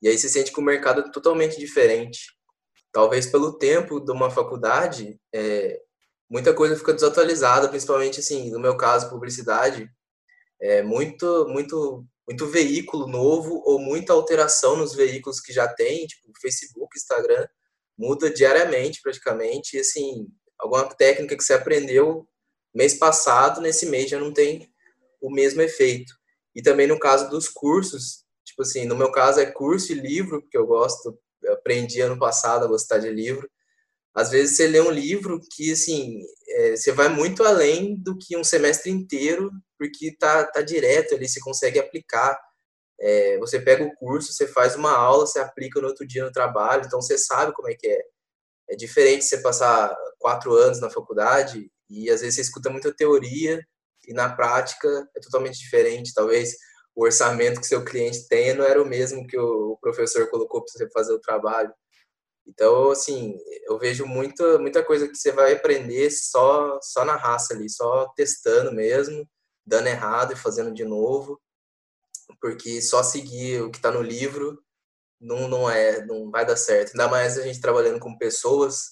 E 0.00 0.08
aí 0.08 0.16
se 0.16 0.30
sente 0.30 0.50
que 0.50 0.58
o 0.58 0.62
mercado 0.62 1.02
é 1.02 1.12
totalmente 1.12 1.58
diferente. 1.58 2.34
Talvez 2.90 3.26
pelo 3.26 3.58
tempo 3.58 4.00
de 4.00 4.10
uma 4.10 4.30
faculdade, 4.30 5.20
é, 5.34 5.78
muita 6.30 6.54
coisa 6.54 6.74
fica 6.74 6.94
desatualizada, 6.94 7.68
principalmente 7.68 8.20
assim, 8.20 8.50
no 8.50 8.58
meu 8.58 8.78
caso, 8.78 9.10
publicidade, 9.10 9.90
é 10.58 10.82
muito, 10.82 11.46
muito, 11.48 12.06
muito 12.26 12.46
veículo 12.46 13.06
novo 13.06 13.62
ou 13.66 13.78
muita 13.78 14.14
alteração 14.14 14.74
nos 14.74 14.94
veículos 14.94 15.38
que 15.38 15.52
já 15.52 15.68
tem, 15.68 16.06
tipo 16.06 16.32
Facebook, 16.40 16.96
Instagram, 16.96 17.46
muda 17.98 18.30
diariamente 18.30 19.02
praticamente, 19.02 19.76
e 19.76 19.80
assim, 19.80 20.26
alguma 20.58 20.88
técnica 20.94 21.36
que 21.36 21.44
você 21.44 21.52
aprendeu 21.52 22.26
mês 22.76 22.94
passado, 22.94 23.60
nesse 23.60 23.86
mês 23.86 24.10
já 24.10 24.18
não 24.18 24.32
tem 24.32 24.70
o 25.20 25.30
mesmo 25.30 25.62
efeito. 25.62 26.12
E 26.54 26.62
também 26.62 26.86
no 26.86 26.98
caso 26.98 27.28
dos 27.30 27.48
cursos, 27.48 28.26
Tipo 28.46 28.62
assim, 28.62 28.86
no 28.86 28.96
meu 28.96 29.10
caso 29.10 29.40
é 29.40 29.44
curso 29.46 29.92
e 29.92 29.96
livro, 29.96 30.40
porque 30.40 30.56
eu 30.56 30.66
gosto, 30.66 31.18
eu 31.42 31.54
aprendi 31.54 32.00
ano 32.00 32.18
passado 32.18 32.64
a 32.64 32.68
gostar 32.68 32.98
de 32.98 33.10
livro. 33.10 33.50
Às 34.14 34.30
vezes 34.30 34.56
você 34.56 34.66
lê 34.68 34.80
um 34.80 34.90
livro 34.90 35.40
que, 35.52 35.72
assim, 35.72 36.22
é, 36.48 36.76
você 36.76 36.92
vai 36.92 37.08
muito 37.08 37.44
além 37.44 37.96
do 37.96 38.16
que 38.16 38.36
um 38.36 38.44
semestre 38.44 38.90
inteiro, 38.90 39.50
porque 39.78 40.16
tá, 40.16 40.44
tá 40.46 40.62
direto 40.62 41.14
ali, 41.14 41.28
você 41.28 41.40
consegue 41.40 41.78
aplicar. 41.78 42.40
É, 42.98 43.36
você 43.38 43.60
pega 43.60 43.84
o 43.84 43.94
curso, 43.96 44.32
você 44.32 44.46
faz 44.46 44.74
uma 44.74 44.92
aula, 44.96 45.26
você 45.26 45.38
aplica 45.40 45.80
no 45.80 45.88
outro 45.88 46.06
dia 46.06 46.24
no 46.24 46.32
trabalho, 46.32 46.84
então 46.86 47.02
você 47.02 47.18
sabe 47.18 47.52
como 47.52 47.68
é 47.68 47.74
que 47.74 47.88
é. 47.88 48.02
É 48.70 48.76
diferente 48.76 49.24
você 49.24 49.38
passar 49.38 49.94
quatro 50.18 50.54
anos 50.54 50.80
na 50.80 50.90
faculdade 50.90 51.70
e 51.88 52.10
às 52.10 52.20
vezes 52.20 52.36
você 52.36 52.40
escuta 52.42 52.70
muita 52.70 52.94
teoria 52.94 53.62
e 54.06 54.12
na 54.12 54.34
prática 54.34 54.88
é 55.16 55.20
totalmente 55.20 55.58
diferente. 55.58 56.14
Talvez 56.14 56.56
o 56.94 57.04
orçamento 57.04 57.60
que 57.60 57.66
seu 57.66 57.84
cliente 57.84 58.26
tem 58.28 58.54
não 58.54 58.64
era 58.64 58.82
o 58.82 58.86
mesmo 58.86 59.26
que 59.26 59.38
o 59.38 59.76
professor 59.80 60.28
colocou 60.30 60.64
para 60.64 60.72
você 60.72 60.90
fazer 60.90 61.12
o 61.12 61.20
trabalho. 61.20 61.72
Então, 62.46 62.90
assim, 62.90 63.36
eu 63.68 63.78
vejo 63.78 64.06
muita, 64.06 64.58
muita 64.58 64.82
coisa 64.84 65.08
que 65.08 65.16
você 65.16 65.32
vai 65.32 65.52
aprender 65.52 66.10
só, 66.10 66.78
só 66.80 67.04
na 67.04 67.16
raça 67.16 67.52
ali, 67.52 67.68
só 67.68 68.08
testando 68.16 68.72
mesmo, 68.72 69.28
dando 69.66 69.88
errado 69.88 70.32
e 70.32 70.36
fazendo 70.36 70.72
de 70.72 70.84
novo, 70.84 71.40
porque 72.40 72.80
só 72.80 73.02
seguir 73.02 73.62
o 73.62 73.70
que 73.70 73.78
está 73.78 73.90
no 73.90 74.00
livro 74.00 74.62
não, 75.20 75.48
não 75.48 75.68
é, 75.68 76.04
não 76.06 76.30
vai 76.30 76.46
dar 76.46 76.56
certo. 76.56 76.90
Ainda 76.90 77.08
mais 77.08 77.36
a 77.36 77.42
gente 77.42 77.60
trabalhando 77.60 77.98
com 77.98 78.16
pessoas, 78.16 78.90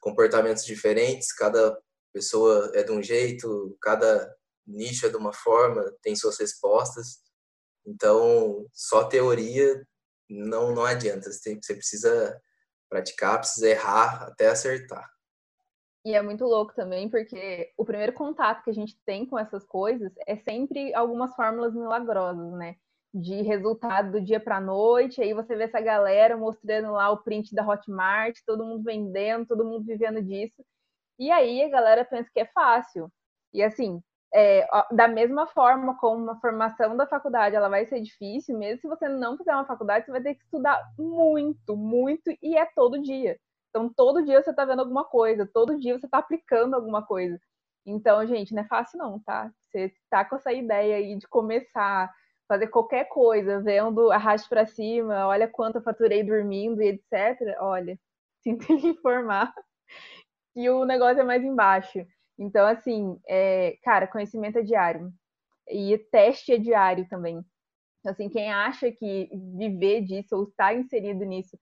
comportamentos 0.00 0.64
diferentes, 0.64 1.32
cada 1.32 1.76
pessoa 2.16 2.72
é 2.74 2.82
de 2.82 2.90
um 2.90 3.02
jeito, 3.02 3.76
cada 3.82 4.34
nicho 4.66 5.04
é 5.04 5.10
de 5.10 5.16
uma 5.18 5.34
forma, 5.34 5.84
tem 6.00 6.16
suas 6.16 6.38
respostas. 6.38 7.18
Então, 7.86 8.66
só 8.72 9.04
teoria 9.04 9.86
não, 10.28 10.74
não 10.74 10.84
adianta. 10.84 11.30
Você, 11.30 11.50
tem, 11.50 11.62
você 11.62 11.74
precisa 11.74 12.40
praticar, 12.88 13.38
precisa 13.38 13.68
errar 13.68 14.22
até 14.22 14.48
acertar. 14.48 15.06
E 16.06 16.14
é 16.14 16.22
muito 16.22 16.44
louco 16.44 16.74
também, 16.74 17.10
porque 17.10 17.70
o 17.76 17.84
primeiro 17.84 18.14
contato 18.14 18.64
que 18.64 18.70
a 18.70 18.74
gente 18.74 18.96
tem 19.04 19.26
com 19.26 19.38
essas 19.38 19.64
coisas 19.64 20.10
é 20.26 20.36
sempre 20.36 20.94
algumas 20.94 21.34
fórmulas 21.34 21.74
milagrosas, 21.74 22.50
né? 22.52 22.76
De 23.12 23.42
resultado 23.42 24.12
do 24.12 24.20
dia 24.20 24.40
para 24.40 24.60
noite, 24.60 25.20
aí 25.20 25.34
você 25.34 25.54
vê 25.54 25.64
essa 25.64 25.80
galera 25.80 26.36
mostrando 26.36 26.92
lá 26.92 27.10
o 27.10 27.22
print 27.22 27.54
da 27.54 27.66
Hotmart, 27.66 28.38
todo 28.46 28.64
mundo 28.64 28.84
vendendo, 28.84 29.46
todo 29.46 29.64
mundo 29.64 29.84
vivendo 29.84 30.22
disso. 30.22 30.64
E 31.18 31.30
aí 31.30 31.62
a 31.62 31.68
galera 31.68 32.04
pensa 32.04 32.30
que 32.32 32.40
é 32.40 32.46
fácil. 32.46 33.10
E 33.52 33.62
assim, 33.62 34.02
é, 34.34 34.66
da 34.92 35.08
mesma 35.08 35.46
forma 35.46 35.96
como 35.98 36.22
uma 36.22 36.40
formação 36.40 36.96
da 36.96 37.06
faculdade 37.06 37.56
ela 37.56 37.68
vai 37.68 37.86
ser 37.86 38.00
difícil, 38.00 38.58
mesmo 38.58 38.80
se 38.80 38.88
você 38.88 39.08
não 39.08 39.36
fizer 39.36 39.54
uma 39.54 39.64
faculdade, 39.66 40.04
você 40.04 40.12
vai 40.12 40.22
ter 40.22 40.34
que 40.34 40.42
estudar 40.44 40.82
muito, 40.98 41.76
muito, 41.76 42.30
e 42.42 42.56
é 42.56 42.66
todo 42.74 43.00
dia. 43.02 43.38
Então, 43.70 43.90
todo 43.94 44.24
dia 44.24 44.42
você 44.42 44.50
está 44.50 44.64
vendo 44.64 44.80
alguma 44.80 45.04
coisa, 45.04 45.48
todo 45.52 45.78
dia 45.78 45.98
você 45.98 46.06
está 46.06 46.18
aplicando 46.18 46.74
alguma 46.74 47.04
coisa. 47.04 47.38
Então, 47.86 48.26
gente, 48.26 48.54
não 48.54 48.62
é 48.62 48.66
fácil 48.66 48.98
não, 48.98 49.20
tá? 49.20 49.50
Você 49.60 49.92
tá 50.10 50.24
com 50.24 50.36
essa 50.36 50.52
ideia 50.52 50.96
aí 50.96 51.16
de 51.16 51.26
começar, 51.28 52.12
fazer 52.48 52.68
qualquer 52.68 53.06
coisa, 53.08 53.60
vendo 53.60 54.10
arraste 54.10 54.48
para 54.48 54.66
cima, 54.66 55.26
olha 55.26 55.48
quanto 55.48 55.76
eu 55.76 55.82
faturei 55.82 56.22
dormindo 56.24 56.82
e 56.82 56.88
etc. 56.88 57.56
Olha, 57.60 57.98
sinto 58.42 58.72
lhe 58.72 58.88
informar 58.88 59.52
que 60.56 60.70
o 60.70 60.86
negócio 60.86 61.20
é 61.20 61.24
mais 61.24 61.44
embaixo. 61.44 61.98
Então, 62.38 62.66
assim, 62.66 63.20
é, 63.28 63.76
cara, 63.84 64.06
conhecimento 64.06 64.58
é 64.58 64.62
diário. 64.62 65.12
E 65.68 65.98
teste 66.10 66.52
é 66.52 66.56
diário 66.56 67.06
também. 67.10 67.44
Então, 68.00 68.12
assim, 68.12 68.30
quem 68.30 68.50
acha 68.50 68.90
que 68.90 69.28
viver 69.58 70.00
disso 70.00 70.34
ou 70.34 70.44
estar 70.44 70.74
inserido 70.74 71.26
nisso 71.26 71.58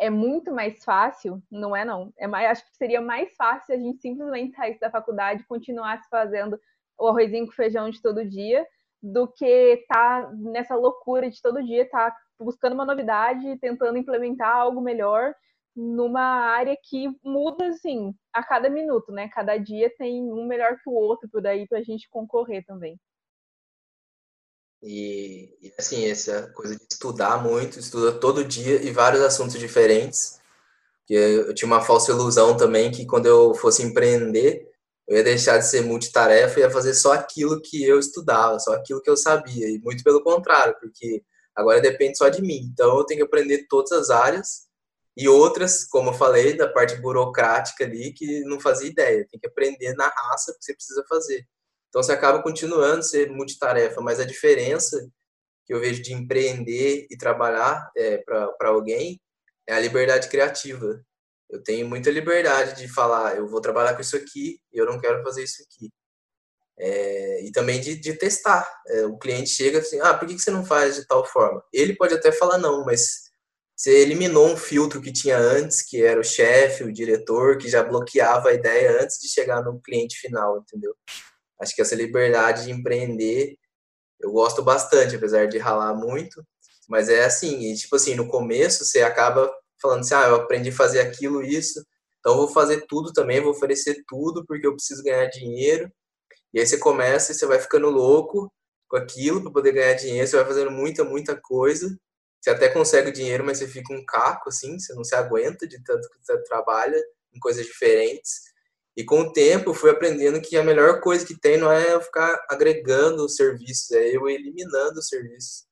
é 0.00 0.08
muito 0.08 0.50
mais 0.50 0.82
fácil, 0.82 1.42
não 1.50 1.76
é 1.76 1.84
não. 1.84 2.10
É 2.16 2.26
mais, 2.26 2.50
acho 2.52 2.70
que 2.70 2.76
seria 2.76 3.02
mais 3.02 3.34
fácil 3.36 3.74
a 3.74 3.78
gente 3.78 4.00
simplesmente 4.00 4.56
sair 4.56 4.78
da 4.78 4.90
faculdade 4.90 5.42
e 5.42 5.46
continuar 5.46 6.00
se 6.02 6.08
fazendo 6.08 6.58
o 6.98 7.08
arrozinho 7.08 7.46
com 7.46 7.52
feijão 7.52 7.90
de 7.90 8.00
todo 8.00 8.24
dia, 8.24 8.66
do 9.02 9.28
que 9.28 9.44
estar 9.44 10.24
tá 10.24 10.32
nessa 10.32 10.74
loucura 10.74 11.28
de 11.28 11.42
todo 11.42 11.62
dia 11.62 11.82
estar 11.82 12.12
tá 12.12 12.16
buscando 12.40 12.72
uma 12.72 12.86
novidade, 12.86 13.58
tentando 13.58 13.98
implementar 13.98 14.56
algo 14.56 14.80
melhor 14.80 15.34
numa 15.78 16.20
área 16.20 16.76
que 16.82 17.08
muda 17.22 17.68
assim 17.68 18.12
a 18.32 18.42
cada 18.42 18.68
minuto, 18.68 19.12
né? 19.12 19.28
Cada 19.32 19.56
dia 19.56 19.88
tem 19.96 20.24
um 20.24 20.44
melhor 20.44 20.76
que 20.82 20.90
o 20.90 20.92
outro 20.92 21.28
por 21.30 21.46
aí 21.46 21.68
para 21.68 21.78
a 21.78 21.82
gente 21.82 22.08
concorrer 22.10 22.64
também. 22.66 22.98
E, 24.82 25.56
e, 25.62 25.72
assim, 25.78 26.06
essa 26.06 26.50
coisa 26.52 26.76
de 26.76 26.82
estudar 26.90 27.40
muito, 27.44 27.78
estuda 27.78 28.12
todo 28.12 28.44
dia 28.44 28.82
e 28.82 28.90
vários 28.90 29.22
assuntos 29.22 29.56
diferentes. 29.56 30.40
Eu, 31.08 31.46
eu 31.46 31.54
tinha 31.54 31.68
uma 31.68 31.80
falsa 31.80 32.10
ilusão 32.10 32.56
também 32.56 32.90
que 32.90 33.06
quando 33.06 33.26
eu 33.26 33.54
fosse 33.54 33.82
empreender, 33.84 34.68
eu 35.06 35.16
ia 35.16 35.24
deixar 35.24 35.58
de 35.58 35.66
ser 35.68 35.82
multitarefa 35.82 36.58
e 36.58 36.62
ia 36.64 36.70
fazer 36.70 36.94
só 36.94 37.12
aquilo 37.12 37.62
que 37.62 37.84
eu 37.84 38.00
estudava, 38.00 38.58
só 38.58 38.74
aquilo 38.74 39.00
que 39.00 39.10
eu 39.10 39.16
sabia. 39.16 39.68
E 39.68 39.78
muito 39.78 40.02
pelo 40.02 40.24
contrário, 40.24 40.74
porque 40.80 41.22
agora 41.54 41.80
depende 41.80 42.18
só 42.18 42.28
de 42.28 42.42
mim. 42.42 42.68
Então 42.72 42.98
eu 42.98 43.04
tenho 43.04 43.20
que 43.20 43.26
aprender 43.26 43.66
todas 43.68 43.92
as 43.92 44.10
áreas 44.10 44.67
e 45.18 45.28
outras, 45.28 45.84
como 45.84 46.10
eu 46.10 46.14
falei, 46.14 46.56
da 46.56 46.68
parte 46.68 46.94
burocrática 46.94 47.82
ali, 47.82 48.12
que 48.12 48.40
não 48.42 48.60
fazia 48.60 48.88
ideia. 48.88 49.26
Tem 49.28 49.40
que 49.40 49.48
aprender 49.48 49.92
na 49.94 50.06
raça 50.06 50.54
que 50.56 50.64
você 50.64 50.72
precisa 50.72 51.04
fazer. 51.08 51.44
Então 51.88 52.00
você 52.00 52.12
acaba 52.12 52.40
continuando 52.40 53.02
ser 53.02 53.28
multitarefa, 53.28 54.00
mas 54.00 54.20
a 54.20 54.24
diferença 54.24 55.10
que 55.66 55.74
eu 55.74 55.80
vejo 55.80 56.00
de 56.02 56.12
empreender 56.12 57.08
e 57.10 57.16
trabalhar 57.16 57.90
é, 57.96 58.18
para 58.18 58.68
alguém 58.68 59.20
é 59.66 59.74
a 59.74 59.80
liberdade 59.80 60.28
criativa. 60.28 61.04
Eu 61.50 61.64
tenho 61.64 61.88
muita 61.88 62.12
liberdade 62.12 62.80
de 62.80 62.86
falar, 62.86 63.36
eu 63.36 63.48
vou 63.48 63.60
trabalhar 63.60 63.94
com 63.94 64.00
isso 64.00 64.16
aqui, 64.16 64.60
eu 64.72 64.86
não 64.86 65.00
quero 65.00 65.20
fazer 65.24 65.42
isso 65.42 65.60
aqui. 65.64 65.90
É, 66.78 67.42
e 67.42 67.50
também 67.50 67.80
de, 67.80 67.96
de 67.96 68.14
testar. 68.14 68.70
É, 68.86 69.04
o 69.04 69.18
cliente 69.18 69.50
chega 69.50 69.80
assim, 69.80 69.98
ah, 70.00 70.14
por 70.14 70.28
que 70.28 70.38
você 70.38 70.52
não 70.52 70.64
faz 70.64 70.94
de 70.94 71.06
tal 71.08 71.24
forma? 71.26 71.60
Ele 71.72 71.96
pode 71.96 72.14
até 72.14 72.30
falar 72.30 72.58
não, 72.58 72.84
mas 72.84 73.27
você 73.78 74.00
eliminou 74.00 74.48
um 74.48 74.56
filtro 74.56 75.00
que 75.00 75.12
tinha 75.12 75.38
antes, 75.38 75.82
que 75.82 76.02
era 76.02 76.18
o 76.18 76.24
chefe, 76.24 76.82
o 76.82 76.92
diretor, 76.92 77.58
que 77.58 77.68
já 77.68 77.80
bloqueava 77.82 78.48
a 78.48 78.54
ideia 78.54 79.00
antes 79.00 79.20
de 79.20 79.28
chegar 79.28 79.62
no 79.62 79.80
cliente 79.80 80.18
final, 80.18 80.58
entendeu? 80.58 80.96
Acho 81.60 81.76
que 81.76 81.82
essa 81.82 81.94
liberdade 81.94 82.64
de 82.64 82.72
empreender 82.72 83.56
eu 84.20 84.32
gosto 84.32 84.62
bastante, 84.62 85.14
apesar 85.14 85.46
de 85.46 85.58
ralar 85.58 85.94
muito. 85.94 86.44
Mas 86.88 87.08
é 87.08 87.24
assim, 87.24 87.70
e, 87.70 87.76
tipo 87.76 87.94
assim, 87.96 88.14
no 88.14 88.28
começo 88.28 88.84
você 88.84 89.02
acaba 89.02 89.48
falando 89.80 90.00
assim, 90.00 90.14
ah, 90.14 90.26
eu 90.28 90.34
aprendi 90.36 90.70
a 90.70 90.74
fazer 90.74 91.00
aquilo, 91.00 91.40
isso, 91.42 91.80
então 92.18 92.36
vou 92.36 92.48
fazer 92.48 92.86
tudo 92.88 93.12
também, 93.12 93.40
vou 93.40 93.52
oferecer 93.52 94.02
tudo 94.08 94.44
porque 94.46 94.66
eu 94.66 94.74
preciso 94.74 95.04
ganhar 95.04 95.26
dinheiro. 95.26 95.90
E 96.52 96.60
aí 96.60 96.66
você 96.66 96.78
começa 96.78 97.32
e 97.32 97.34
você 97.34 97.46
vai 97.46 97.60
ficando 97.60 97.88
louco 97.90 98.52
com 98.88 98.96
aquilo 98.96 99.42
para 99.42 99.52
poder 99.52 99.72
ganhar 99.72 99.94
dinheiro, 99.94 100.26
você 100.26 100.36
vai 100.36 100.46
fazendo 100.46 100.70
muita, 100.70 101.04
muita 101.04 101.36
coisa. 101.40 101.96
Você 102.40 102.50
até 102.50 102.68
consegue 102.68 103.10
o 103.10 103.12
dinheiro, 103.12 103.44
mas 103.44 103.58
você 103.58 103.66
fica 103.66 103.92
um 103.92 104.04
caco, 104.04 104.48
assim, 104.48 104.78
você 104.78 104.94
não 104.94 105.04
se 105.04 105.14
aguenta 105.14 105.66
de 105.66 105.82
tanto 105.82 106.08
que 106.08 106.18
você 106.22 106.42
trabalha 106.44 106.96
em 107.34 107.38
coisas 107.40 107.66
diferentes. 107.66 108.40
E 108.96 109.04
com 109.04 109.20
o 109.20 109.32
tempo 109.32 109.70
eu 109.70 109.74
fui 109.74 109.90
aprendendo 109.90 110.40
que 110.40 110.56
a 110.56 110.62
melhor 110.62 111.00
coisa 111.00 111.24
que 111.24 111.38
tem 111.38 111.56
não 111.56 111.70
é 111.70 111.94
eu 111.94 112.00
ficar 112.00 112.44
agregando 112.48 113.24
os 113.24 113.36
serviços, 113.36 113.90
é 113.92 114.16
eu 114.16 114.28
eliminando 114.28 114.98
os 114.98 115.08
serviços. 115.08 115.66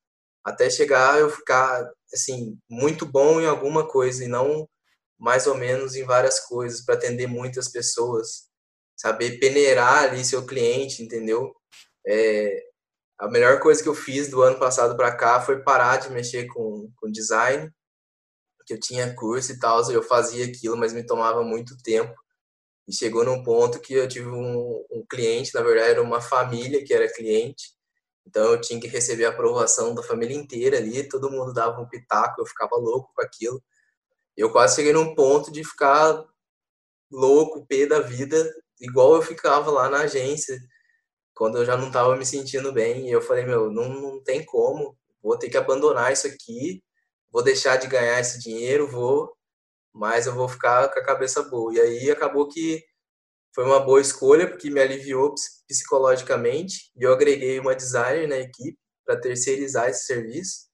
Até 0.44 0.70
chegar 0.70 1.18
eu 1.18 1.28
ficar, 1.28 1.90
assim, 2.14 2.56
muito 2.70 3.04
bom 3.04 3.40
em 3.40 3.46
alguma 3.46 3.86
coisa 3.88 4.24
e 4.24 4.28
não 4.28 4.68
mais 5.18 5.46
ou 5.46 5.56
menos 5.56 5.96
em 5.96 6.04
várias 6.04 6.40
coisas 6.40 6.84
para 6.84 6.94
atender 6.94 7.26
muitas 7.26 7.68
pessoas. 7.68 8.48
Saber 8.96 9.38
peneirar 9.38 10.04
ali 10.04 10.24
seu 10.24 10.46
cliente, 10.46 11.02
entendeu? 11.02 11.52
É, 12.06 12.62
a 13.18 13.28
melhor 13.28 13.60
coisa 13.60 13.82
que 13.82 13.88
eu 13.88 13.94
fiz 13.94 14.28
do 14.28 14.42
ano 14.42 14.58
passado 14.58 14.96
para 14.96 15.14
cá 15.14 15.40
foi 15.40 15.62
parar 15.62 15.96
de 15.98 16.10
mexer 16.10 16.46
com, 16.48 16.90
com 16.96 17.10
design, 17.10 17.70
que 18.66 18.74
eu 18.74 18.80
tinha 18.80 19.14
curso 19.14 19.52
e 19.52 19.58
tal, 19.58 19.88
eu 19.90 20.02
fazia 20.02 20.44
aquilo, 20.44 20.76
mas 20.76 20.92
me 20.92 21.06
tomava 21.06 21.42
muito 21.42 21.76
tempo. 21.82 22.14
E 22.86 22.92
chegou 22.92 23.24
num 23.24 23.42
ponto 23.42 23.80
que 23.80 23.94
eu 23.94 24.08
tive 24.08 24.28
um, 24.28 24.84
um, 24.90 25.04
cliente, 25.08 25.54
na 25.54 25.62
verdade 25.62 25.90
era 25.90 26.02
uma 26.02 26.20
família 26.20 26.84
que 26.84 26.92
era 26.92 27.12
cliente, 27.12 27.74
então 28.26 28.52
eu 28.52 28.60
tinha 28.60 28.80
que 28.80 28.88
receber 28.88 29.24
a 29.24 29.30
aprovação 29.30 29.94
da 29.94 30.02
família 30.02 30.36
inteira 30.36 30.78
ali, 30.78 31.08
todo 31.08 31.30
mundo 31.30 31.52
dava 31.52 31.80
um 31.80 31.88
pitaco, 31.88 32.40
eu 32.40 32.46
ficava 32.46 32.76
louco 32.76 33.12
com 33.14 33.22
aquilo. 33.22 33.62
Eu 34.36 34.52
quase 34.52 34.76
cheguei 34.76 34.92
num 34.92 35.14
ponto 35.14 35.50
de 35.50 35.64
ficar 35.64 36.24
louco, 37.10 37.66
pé 37.66 37.86
da 37.86 38.00
vida, 38.00 38.52
igual 38.80 39.14
eu 39.16 39.22
ficava 39.22 39.70
lá 39.70 39.88
na 39.88 40.00
agência, 40.02 40.58
quando 41.36 41.58
eu 41.58 41.64
já 41.64 41.76
não 41.76 41.88
estava 41.88 42.16
me 42.16 42.26
sentindo 42.26 42.72
bem. 42.72 43.08
Eu 43.10 43.22
falei, 43.22 43.44
meu, 43.46 43.70
não, 43.70 43.88
não 43.88 44.22
tem 44.22 44.44
como, 44.44 44.96
vou 45.22 45.38
ter 45.38 45.50
que 45.50 45.56
abandonar 45.56 46.12
isso 46.12 46.26
aqui, 46.26 46.82
vou 47.30 47.42
deixar 47.42 47.76
de 47.76 47.86
ganhar 47.88 48.20
esse 48.20 48.40
dinheiro, 48.40 48.88
vou 48.88 49.36
mas 49.96 50.26
eu 50.26 50.34
vou 50.34 50.48
ficar 50.48 50.88
com 50.90 50.98
a 51.00 51.04
cabeça 51.04 51.42
boa. 51.42 51.72
E 51.74 51.80
aí 51.80 52.10
acabou 52.10 52.48
que 52.48 52.84
foi 53.54 53.64
uma 53.64 53.80
boa 53.80 54.00
escolha, 54.00 54.48
porque 54.48 54.70
me 54.70 54.80
aliviou 54.80 55.34
psicologicamente, 55.66 56.92
e 56.96 57.02
eu 57.04 57.12
agreguei 57.12 57.58
uma 57.58 57.74
designer 57.74 58.28
na 58.28 58.36
equipe 58.36 58.78
para 59.04 59.18
terceirizar 59.18 59.88
esse 59.88 60.04
serviço. 60.04 60.66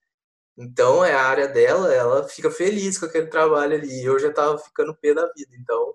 Então, 0.58 1.04
é 1.04 1.14
a 1.14 1.22
área 1.22 1.48
dela, 1.48 1.94
ela 1.94 2.28
fica 2.28 2.50
feliz 2.50 2.98
com 2.98 3.06
aquele 3.06 3.28
trabalho 3.28 3.74
ali. 3.76 4.04
Eu 4.04 4.18
já 4.18 4.28
estava 4.28 4.58
ficando 4.58 4.96
pé 4.96 5.14
da 5.14 5.26
vida. 5.34 5.56
Então, 5.56 5.94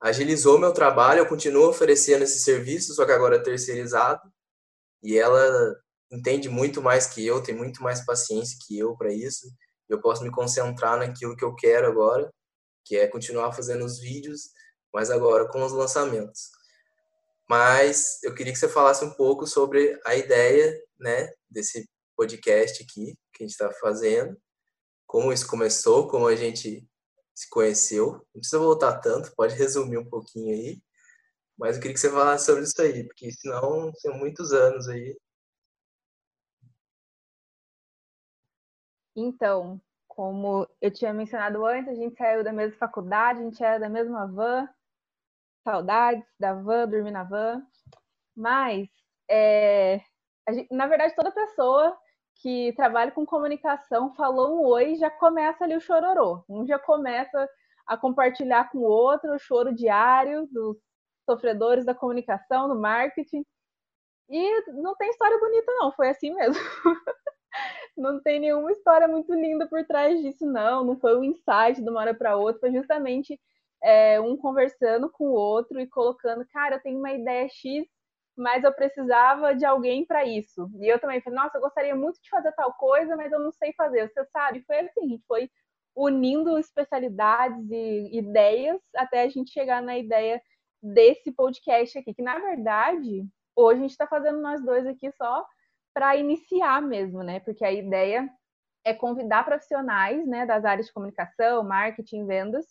agilizou 0.00 0.58
meu 0.58 0.72
trabalho, 0.72 1.20
eu 1.20 1.26
continuo 1.26 1.68
oferecendo 1.68 2.24
esse 2.24 2.40
serviço, 2.40 2.94
só 2.94 3.04
que 3.04 3.12
agora 3.12 3.36
é 3.36 3.42
terceirizado. 3.42 4.22
E 5.02 5.18
ela 5.18 5.76
entende 6.10 6.48
muito 6.48 6.82
mais 6.82 7.06
que 7.06 7.24
eu, 7.24 7.42
tem 7.42 7.54
muito 7.54 7.82
mais 7.82 8.04
paciência 8.04 8.58
que 8.66 8.78
eu 8.78 8.96
para 8.96 9.12
isso. 9.12 9.46
Eu 9.88 10.00
posso 10.00 10.22
me 10.22 10.30
concentrar 10.30 10.98
naquilo 10.98 11.36
que 11.36 11.44
eu 11.44 11.54
quero 11.54 11.86
agora 11.86 12.30
que 12.88 12.96
é 12.96 13.06
continuar 13.06 13.52
fazendo 13.52 13.84
os 13.84 13.98
vídeos, 14.00 14.50
mas 14.92 15.10
agora 15.10 15.46
com 15.46 15.62
os 15.62 15.72
lançamentos. 15.72 16.50
Mas 17.48 18.22
eu 18.22 18.34
queria 18.34 18.52
que 18.52 18.58
você 18.58 18.68
falasse 18.68 19.04
um 19.04 19.10
pouco 19.10 19.46
sobre 19.46 20.00
a 20.06 20.16
ideia, 20.16 20.74
né, 20.98 21.30
desse 21.50 21.86
podcast 22.16 22.82
aqui 22.82 23.14
que 23.32 23.42
a 23.42 23.46
gente 23.46 23.52
está 23.52 23.70
fazendo, 23.74 24.36
como 25.06 25.32
isso 25.32 25.46
começou, 25.46 26.08
como 26.08 26.26
a 26.26 26.34
gente 26.34 26.86
se 27.38 27.48
conheceu. 27.48 28.14
Não 28.34 28.40
precisa 28.40 28.58
voltar 28.58 28.98
tanto, 28.98 29.32
pode 29.36 29.54
resumir 29.54 29.96
um 29.96 30.08
pouquinho 30.08 30.52
aí. 30.52 30.82
Mas 31.56 31.76
eu 31.76 31.82
queria 31.82 31.94
que 31.94 32.00
você 32.00 32.10
falasse 32.10 32.46
sobre 32.46 32.64
isso 32.64 32.82
aí, 32.82 33.04
porque 33.04 33.30
senão 33.32 33.92
são 33.94 34.14
muitos 34.18 34.52
anos 34.52 34.88
aí. 34.88 35.16
Então, 39.14 39.80
como 40.08 40.68
eu 40.80 40.90
tinha 40.90 41.12
mencionado 41.12 41.64
antes, 41.64 41.92
a 41.92 41.94
gente 41.94 42.16
saiu 42.16 42.42
da 42.42 42.52
mesma 42.52 42.76
faculdade, 42.76 43.40
a 43.40 43.44
gente 43.44 43.62
era 43.62 43.78
da 43.78 43.88
mesma 43.88 44.26
van, 44.26 44.68
saudades 45.62 46.24
da 46.40 46.54
van, 46.54 46.88
dormir 46.88 47.12
na 47.12 47.22
van. 47.22 47.64
Mas, 48.36 48.88
é, 49.28 50.00
gente, 50.50 50.72
na 50.72 50.86
verdade, 50.88 51.14
toda 51.14 51.30
pessoa 51.30 51.96
que 52.38 52.72
trabalha 52.76 53.10
com 53.10 53.26
comunicação 53.26 54.14
falou 54.14 54.56
um 54.56 54.66
oi, 54.66 54.94
já 54.96 55.10
começa 55.10 55.64
ali 55.64 55.76
o 55.76 55.80
chororô. 55.80 56.44
Um 56.48 56.66
já 56.66 56.78
começa 56.78 57.48
a 57.86 57.96
compartilhar 57.96 58.70
com 58.70 58.78
o 58.78 58.82
outro 58.82 59.34
o 59.34 59.38
choro 59.38 59.74
diário 59.74 60.46
dos 60.46 60.76
sofredores 61.28 61.84
da 61.84 61.94
comunicação, 61.94 62.68
do 62.68 62.78
marketing. 62.80 63.44
E 64.28 64.72
não 64.72 64.94
tem 64.96 65.10
história 65.10 65.38
bonita, 65.38 65.72
não, 65.74 65.92
foi 65.92 66.10
assim 66.10 66.32
mesmo. 66.34 66.62
não 67.96 68.20
tem 68.22 68.40
nenhuma 68.40 68.70
história 68.72 69.08
muito 69.08 69.32
linda 69.34 69.66
por 69.66 69.84
trás 69.84 70.20
disso, 70.20 70.46
não. 70.46 70.84
Não 70.84 70.98
foi 70.98 71.16
um 71.18 71.24
insight 71.24 71.82
de 71.82 71.90
uma 71.90 72.00
hora 72.00 72.14
para 72.14 72.36
outra, 72.36 72.60
foi 72.60 72.72
justamente 72.72 73.40
é, 73.82 74.20
um 74.20 74.36
conversando 74.36 75.10
com 75.10 75.24
o 75.24 75.32
outro 75.32 75.80
e 75.80 75.86
colocando, 75.88 76.46
cara, 76.52 76.76
eu 76.76 76.82
tenho 76.82 76.98
uma 76.98 77.12
ideia 77.12 77.48
X, 77.48 77.86
mas 78.38 78.64
eu 78.64 78.72
precisava 78.72 79.54
de 79.54 79.64
alguém 79.64 80.04
para 80.06 80.24
isso. 80.24 80.70
E 80.80 80.86
eu 80.86 80.98
também 81.00 81.20
falei, 81.20 81.38
nossa, 81.38 81.58
eu 81.58 81.60
gostaria 81.60 81.94
muito 81.94 82.22
de 82.22 82.30
fazer 82.30 82.52
tal 82.52 82.72
coisa, 82.74 83.16
mas 83.16 83.32
eu 83.32 83.40
não 83.40 83.50
sei 83.52 83.72
fazer. 83.74 84.08
Você 84.08 84.24
sabe? 84.26 84.62
Foi 84.62 84.78
assim, 84.78 85.04
a 85.04 85.08
gente 85.08 85.24
foi 85.26 85.50
unindo 85.94 86.56
especialidades 86.58 87.68
e 87.70 88.16
ideias 88.16 88.80
até 88.94 89.22
a 89.22 89.28
gente 89.28 89.50
chegar 89.50 89.82
na 89.82 89.98
ideia 89.98 90.40
desse 90.80 91.32
podcast 91.32 91.98
aqui, 91.98 92.14
que 92.14 92.22
na 92.22 92.38
verdade, 92.38 93.26
hoje 93.56 93.78
a 93.78 93.82
gente 93.82 93.90
está 93.90 94.06
fazendo 94.06 94.40
nós 94.40 94.64
dois 94.64 94.86
aqui 94.86 95.10
só 95.12 95.44
para 95.92 96.14
iniciar 96.16 96.80
mesmo, 96.80 97.24
né? 97.24 97.40
Porque 97.40 97.64
a 97.64 97.72
ideia 97.72 98.30
é 98.84 98.94
convidar 98.94 99.44
profissionais, 99.44 100.24
né, 100.26 100.46
das 100.46 100.64
áreas 100.64 100.86
de 100.86 100.92
comunicação, 100.92 101.64
marketing, 101.64 102.24
vendas, 102.26 102.66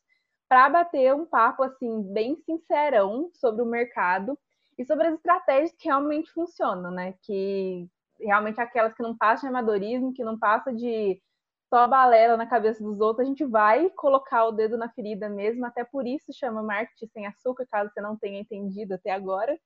para 0.48 0.70
bater 0.70 1.14
um 1.14 1.26
papo 1.26 1.64
assim 1.64 2.02
bem 2.14 2.38
sincerão 2.38 3.30
sobre 3.34 3.62
o 3.62 3.66
mercado 3.66 4.40
e 4.78 4.86
sobre 4.86 5.08
as 5.08 5.16
estratégias 5.16 5.74
que 5.78 5.88
realmente 5.88 6.32
funcionam, 6.32 6.92
né? 6.92 7.14
Que 7.24 7.90
realmente 8.20 8.60
aquelas 8.60 8.94
que 8.94 9.04
não 9.04 9.18
passam 9.18 9.50
de 9.50 9.56
amadorismo, 9.56 10.14
que 10.14 10.24
não 10.24 10.38
passa 10.38 10.74
de 10.74 11.22
só 11.70 11.88
balela 11.88 12.38
na 12.38 12.48
cabeça 12.48 12.84
dos 12.84 13.00
outros, 13.00 13.26
a 13.26 13.30
gente 13.30 13.46
vai 13.46 13.90
colocar 13.92 14.46
o 14.46 14.52
dedo 14.52 14.78
na 14.78 14.90
ferida 14.90 15.30
mesmo, 15.30 15.66
até 15.66 15.84
por 15.84 16.08
isso 16.08 16.32
chama 16.34 16.64
marketing 16.64 17.08
sem 17.08 17.28
açúcar, 17.28 17.68
caso 17.70 17.92
você 17.92 18.00
não 18.02 18.16
tenha 18.16 18.40
entendido 18.40 18.94
até 18.94 19.12
agora. 19.12 19.60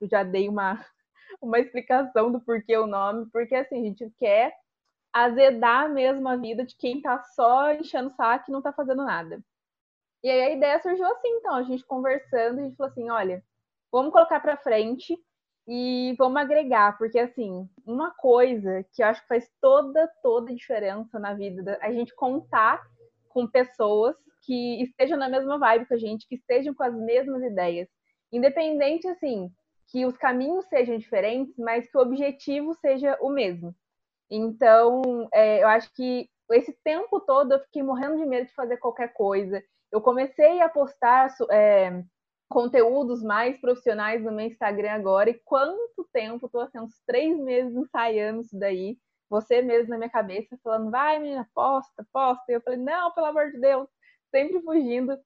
Eu 0.00 0.08
já 0.08 0.22
dei 0.22 0.48
uma 0.48 0.84
uma 1.40 1.58
explicação 1.58 2.30
do 2.30 2.40
porquê 2.40 2.76
o 2.76 2.86
nome, 2.86 3.26
porque 3.32 3.54
assim, 3.54 3.80
a 3.80 3.84
gente 3.84 4.10
quer 4.18 4.52
azedar 5.12 5.88
mesmo 5.92 6.28
a 6.28 6.36
vida 6.36 6.64
de 6.64 6.76
quem 6.76 7.00
tá 7.00 7.22
só 7.34 7.72
enchendo 7.72 8.08
o 8.08 8.12
saco 8.12 8.46
e 8.48 8.52
não 8.52 8.62
tá 8.62 8.72
fazendo 8.72 9.04
nada. 9.04 9.42
E 10.22 10.28
aí 10.30 10.42
a 10.42 10.50
ideia 10.50 10.80
surgiu 10.82 11.06
assim, 11.06 11.28
então, 11.28 11.54
a 11.54 11.62
gente 11.62 11.84
conversando, 11.86 12.60
a 12.60 12.62
gente 12.64 12.76
falou 12.76 12.90
assim, 12.90 13.08
olha, 13.10 13.42
vamos 13.96 14.12
colocar 14.12 14.40
para 14.40 14.58
frente 14.58 15.18
e 15.66 16.14
vamos 16.18 16.36
agregar, 16.36 16.98
porque 16.98 17.18
assim, 17.18 17.66
uma 17.86 18.10
coisa 18.10 18.84
que 18.92 19.02
eu 19.02 19.06
acho 19.06 19.22
que 19.22 19.28
faz 19.28 19.50
toda, 19.58 20.06
toda 20.22 20.54
diferença 20.54 21.18
na 21.18 21.32
vida, 21.32 21.78
a 21.80 21.90
gente 21.90 22.14
contar 22.14 22.86
com 23.30 23.46
pessoas 23.46 24.14
que 24.42 24.82
estejam 24.82 25.16
na 25.16 25.30
mesma 25.30 25.58
vibe 25.58 25.86
que 25.86 25.94
a 25.94 25.98
gente, 25.98 26.28
que 26.28 26.34
estejam 26.34 26.74
com 26.74 26.82
as 26.82 26.94
mesmas 26.94 27.42
ideias. 27.42 27.88
Independente, 28.30 29.08
assim, 29.08 29.50
que 29.88 30.04
os 30.04 30.16
caminhos 30.18 30.66
sejam 30.66 30.98
diferentes, 30.98 31.56
mas 31.56 31.90
que 31.90 31.96
o 31.96 32.02
objetivo 32.02 32.74
seja 32.74 33.16
o 33.20 33.30
mesmo. 33.30 33.74
Então, 34.30 35.26
é, 35.32 35.62
eu 35.62 35.68
acho 35.68 35.90
que 35.94 36.28
esse 36.52 36.72
tempo 36.84 37.18
todo 37.20 37.52
eu 37.52 37.60
fiquei 37.60 37.82
morrendo 37.82 38.18
de 38.18 38.26
medo 38.26 38.46
de 38.46 38.54
fazer 38.54 38.76
qualquer 38.76 39.14
coisa. 39.14 39.62
Eu 39.90 40.02
comecei 40.02 40.60
a 40.60 40.68
postar 40.68 41.34
é, 41.50 42.04
conteúdos 42.48 43.22
mais 43.22 43.58
profissionais 43.60 44.22
no 44.22 44.32
meu 44.32 44.46
Instagram 44.46 44.92
agora. 44.92 45.30
E 45.30 45.40
quanto 45.44 46.08
tempo? 46.12 46.46
Estou 46.46 46.60
assim, 46.60 46.78
uns 46.78 47.00
três 47.06 47.38
meses 47.38 47.74
ensaiando 47.74 48.42
isso 48.42 48.58
daí. 48.58 48.98
Você 49.28 49.60
mesmo 49.60 49.90
na 49.90 49.98
minha 49.98 50.10
cabeça 50.10 50.58
falando, 50.62 50.90
vai 50.90 51.18
menina, 51.18 51.48
posta, 51.54 52.06
posta. 52.12 52.44
E 52.48 52.54
eu 52.54 52.60
falei, 52.60 52.78
não, 52.78 53.10
pelo 53.12 53.26
amor 53.26 53.50
de 53.50 53.60
Deus, 53.60 53.88
sempre 54.30 54.60
fugindo. 54.62 55.18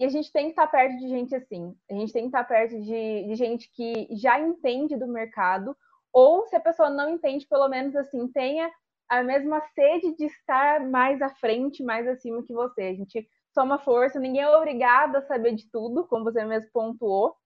E 0.00 0.04
a 0.04 0.08
gente 0.08 0.32
tem 0.32 0.46
que 0.46 0.50
estar 0.50 0.66
perto 0.66 0.96
de 0.98 1.08
gente 1.08 1.34
assim. 1.34 1.76
A 1.90 1.94
gente 1.94 2.12
tem 2.12 2.22
que 2.22 2.28
estar 2.28 2.44
perto 2.44 2.80
de, 2.80 3.26
de 3.26 3.34
gente 3.34 3.70
que 3.72 4.08
já 4.16 4.40
entende 4.40 4.96
do 4.96 5.06
mercado. 5.06 5.76
Ou 6.12 6.46
se 6.46 6.56
a 6.56 6.60
pessoa 6.60 6.88
não 6.88 7.10
entende, 7.10 7.46
pelo 7.46 7.68
menos 7.68 7.94
assim, 7.94 8.26
tenha 8.28 8.70
a 9.08 9.22
mesma 9.22 9.60
sede 9.74 10.16
de 10.16 10.24
estar 10.24 10.80
mais 10.80 11.20
à 11.20 11.28
frente, 11.28 11.82
mais 11.82 12.08
acima 12.08 12.42
que 12.42 12.52
você. 12.52 12.82
A 12.82 12.94
gente 12.94 13.28
soma 13.54 13.78
força, 13.78 14.18
ninguém 14.18 14.42
é 14.42 14.56
obrigado 14.56 15.16
a 15.16 15.22
saber 15.22 15.54
de 15.54 15.70
tudo, 15.70 16.06
como 16.06 16.24
você 16.24 16.44
mesmo 16.44 16.70
pontuou. 16.72 17.36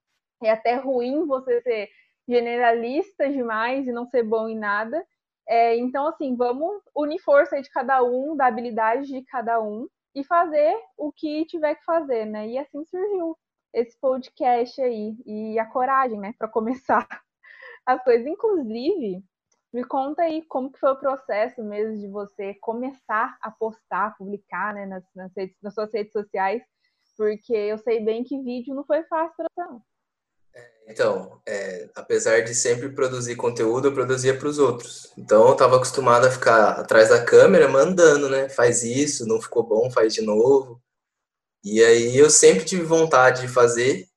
É 0.42 0.51
até 0.51 0.77
ruim 0.77 1.27
você 1.27 1.61
ser 1.62 1.88
generalista 2.29 3.29
demais 3.29 3.87
e 3.87 3.92
não 3.92 4.07
ser 4.07 4.23
bom 4.23 4.49
em 4.49 4.59
nada. 4.59 5.05
É, 5.49 5.77
então, 5.77 6.07
assim, 6.07 6.37
vamos 6.37 6.83
unir 6.94 7.18
força 7.21 7.61
de 7.61 7.71
cada 7.71 8.03
um, 8.03 8.37
da 8.37 8.47
habilidade 8.47 9.07
de 9.09 9.23
cada 9.25 9.61
um 9.61 9.88
e 10.14 10.25
fazer 10.25 10.77
o 10.97 11.12
que 11.12 11.47
tiver 11.47 11.75
que 11.77 11.85
fazer, 11.85 12.27
né? 12.27 12.49
E 12.49 12.59
assim 12.59 12.85
surgiu 12.85 13.37
esse 13.73 13.99
podcast 13.99 14.81
aí 14.81 15.16
e 15.25 15.59
a 15.59 15.66
coragem, 15.66 16.18
né, 16.18 16.35
para 16.38 16.49
começar 16.49 17.07
as 17.87 18.03
coisas. 18.03 18.27
Inclusive, 18.27 19.23
me 19.72 19.85
conta 19.85 20.22
aí 20.22 20.42
como 20.46 20.72
que 20.72 20.78
foi 20.78 20.90
o 20.92 20.98
processo 20.98 21.62
mesmo 21.62 21.98
de 21.98 22.09
você 22.09 22.54
começar 22.54 23.37
a 23.42 23.50
postar, 23.50 24.16
publicar 24.16 24.74
né, 24.74 24.87
nas, 24.87 25.04
nas, 25.14 25.33
redes, 25.37 25.57
nas 25.62 25.74
suas 25.74 25.92
redes 25.92 26.12
sociais, 26.12 26.62
porque 27.16 27.52
eu 27.52 27.78
sei 27.78 28.00
bem 28.04 28.24
que 28.24 28.42
vídeo 28.42 28.74
não 28.74 28.85
foi 28.85 29.02
fácil 29.04 29.35
para 29.37 29.66
você. 29.66 29.83
Então, 30.88 31.40
é, 31.46 31.90
apesar 31.94 32.40
de 32.40 32.54
sempre 32.54 32.88
produzir 32.88 33.37
conteúdo, 33.37 33.88
eu 33.88 33.94
produzia 33.94 34.37
para 34.37 34.48
os 34.48 34.59
outros. 34.59 35.12
Então, 35.18 35.46
eu 35.46 35.52
estava 35.52 35.76
acostumado 35.76 36.26
a 36.26 36.31
ficar 36.31 36.70
atrás 36.81 37.11
da 37.11 37.22
câmera 37.22 37.68
mandando, 37.68 38.28
né? 38.28 38.48
Faz 38.48 38.83
isso, 38.83 39.26
não 39.26 39.40
ficou 39.40 39.62
bom, 39.62 39.90
faz 39.90 40.14
de 40.14 40.22
novo. 40.22 40.83
E 41.62 41.85
aí 41.85 42.16
eu 42.16 42.31
sempre 42.31 42.64
tive 42.64 42.85
vontade 42.85 43.42
de 43.42 43.48
fazer, 43.48 44.09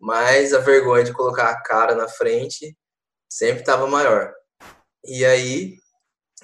mas 0.00 0.52
a 0.52 0.58
vergonha 0.58 1.04
de 1.04 1.12
colocar 1.12 1.50
a 1.50 1.62
cara 1.62 1.94
na 1.94 2.08
frente 2.08 2.76
sempre 3.30 3.60
estava 3.60 3.86
maior. 3.86 4.34
E 5.04 5.24
aí, 5.24 5.76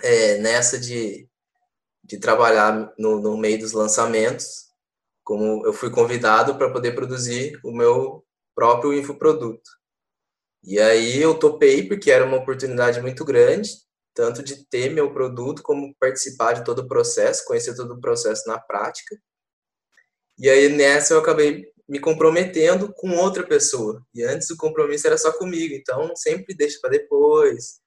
é, 0.03 0.39
nessa 0.39 0.79
de, 0.79 1.29
de 2.03 2.19
trabalhar 2.19 2.93
no, 2.99 3.21
no 3.21 3.37
meio 3.37 3.59
dos 3.59 3.73
lançamentos, 3.73 4.65
como 5.23 5.67
eu 5.67 5.73
fui 5.73 5.91
convidado 5.91 6.57
para 6.57 6.71
poder 6.71 6.95
produzir 6.95 7.59
o 7.65 7.73
meu 7.73 8.25
próprio 8.55 8.93
infoproduto. 8.93 9.71
E 10.63 10.79
aí 10.79 11.21
eu 11.21 11.39
topei 11.39 11.87
porque 11.87 12.11
era 12.11 12.25
uma 12.25 12.39
oportunidade 12.39 13.01
muito 13.01 13.25
grande, 13.25 13.71
tanto 14.15 14.43
de 14.43 14.65
ter 14.67 14.91
meu 14.91 15.13
produto 15.13 15.63
como 15.63 15.95
participar 15.99 16.55
de 16.55 16.65
todo 16.65 16.81
o 16.81 16.89
processo, 16.89 17.45
conhecer 17.47 17.75
todo 17.75 17.95
o 17.95 18.01
processo 18.01 18.49
na 18.49 18.59
prática. 18.59 19.17
E 20.39 20.49
aí 20.49 20.69
nessa 20.69 21.15
eu 21.15 21.19
acabei 21.19 21.67
me 21.89 21.99
comprometendo 21.99 22.93
com 22.95 23.11
outra 23.17 23.47
pessoa. 23.47 24.03
E 24.15 24.23
antes 24.23 24.49
o 24.51 24.57
compromisso 24.57 25.07
era 25.07 25.19
só 25.19 25.33
comigo, 25.33 25.75
então 25.75 26.15
sempre 26.17 26.55
deixa 26.55 26.79
para 26.81 26.91
depois 26.91 27.84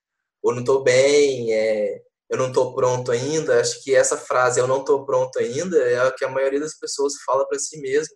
ou 0.47 0.53
não 0.53 0.61
estou 0.61 0.81
bem, 0.81 1.53
é, 1.53 2.01
eu 2.29 2.37
não 2.37 2.47
estou 2.47 2.73
pronto 2.73 3.11
ainda. 3.11 3.59
Acho 3.59 3.83
que 3.83 3.93
essa 3.93 4.15
frase, 4.17 4.59
eu 4.59 4.67
não 4.67 4.79
estou 4.79 5.05
pronto 5.05 5.37
ainda, 5.39 5.77
é 5.77 5.99
a 5.99 6.11
que 6.11 6.23
a 6.23 6.29
maioria 6.29 6.59
das 6.59 6.73
pessoas 6.79 7.21
fala 7.25 7.45
para 7.45 7.59
si 7.59 7.81
mesmo. 7.81 8.15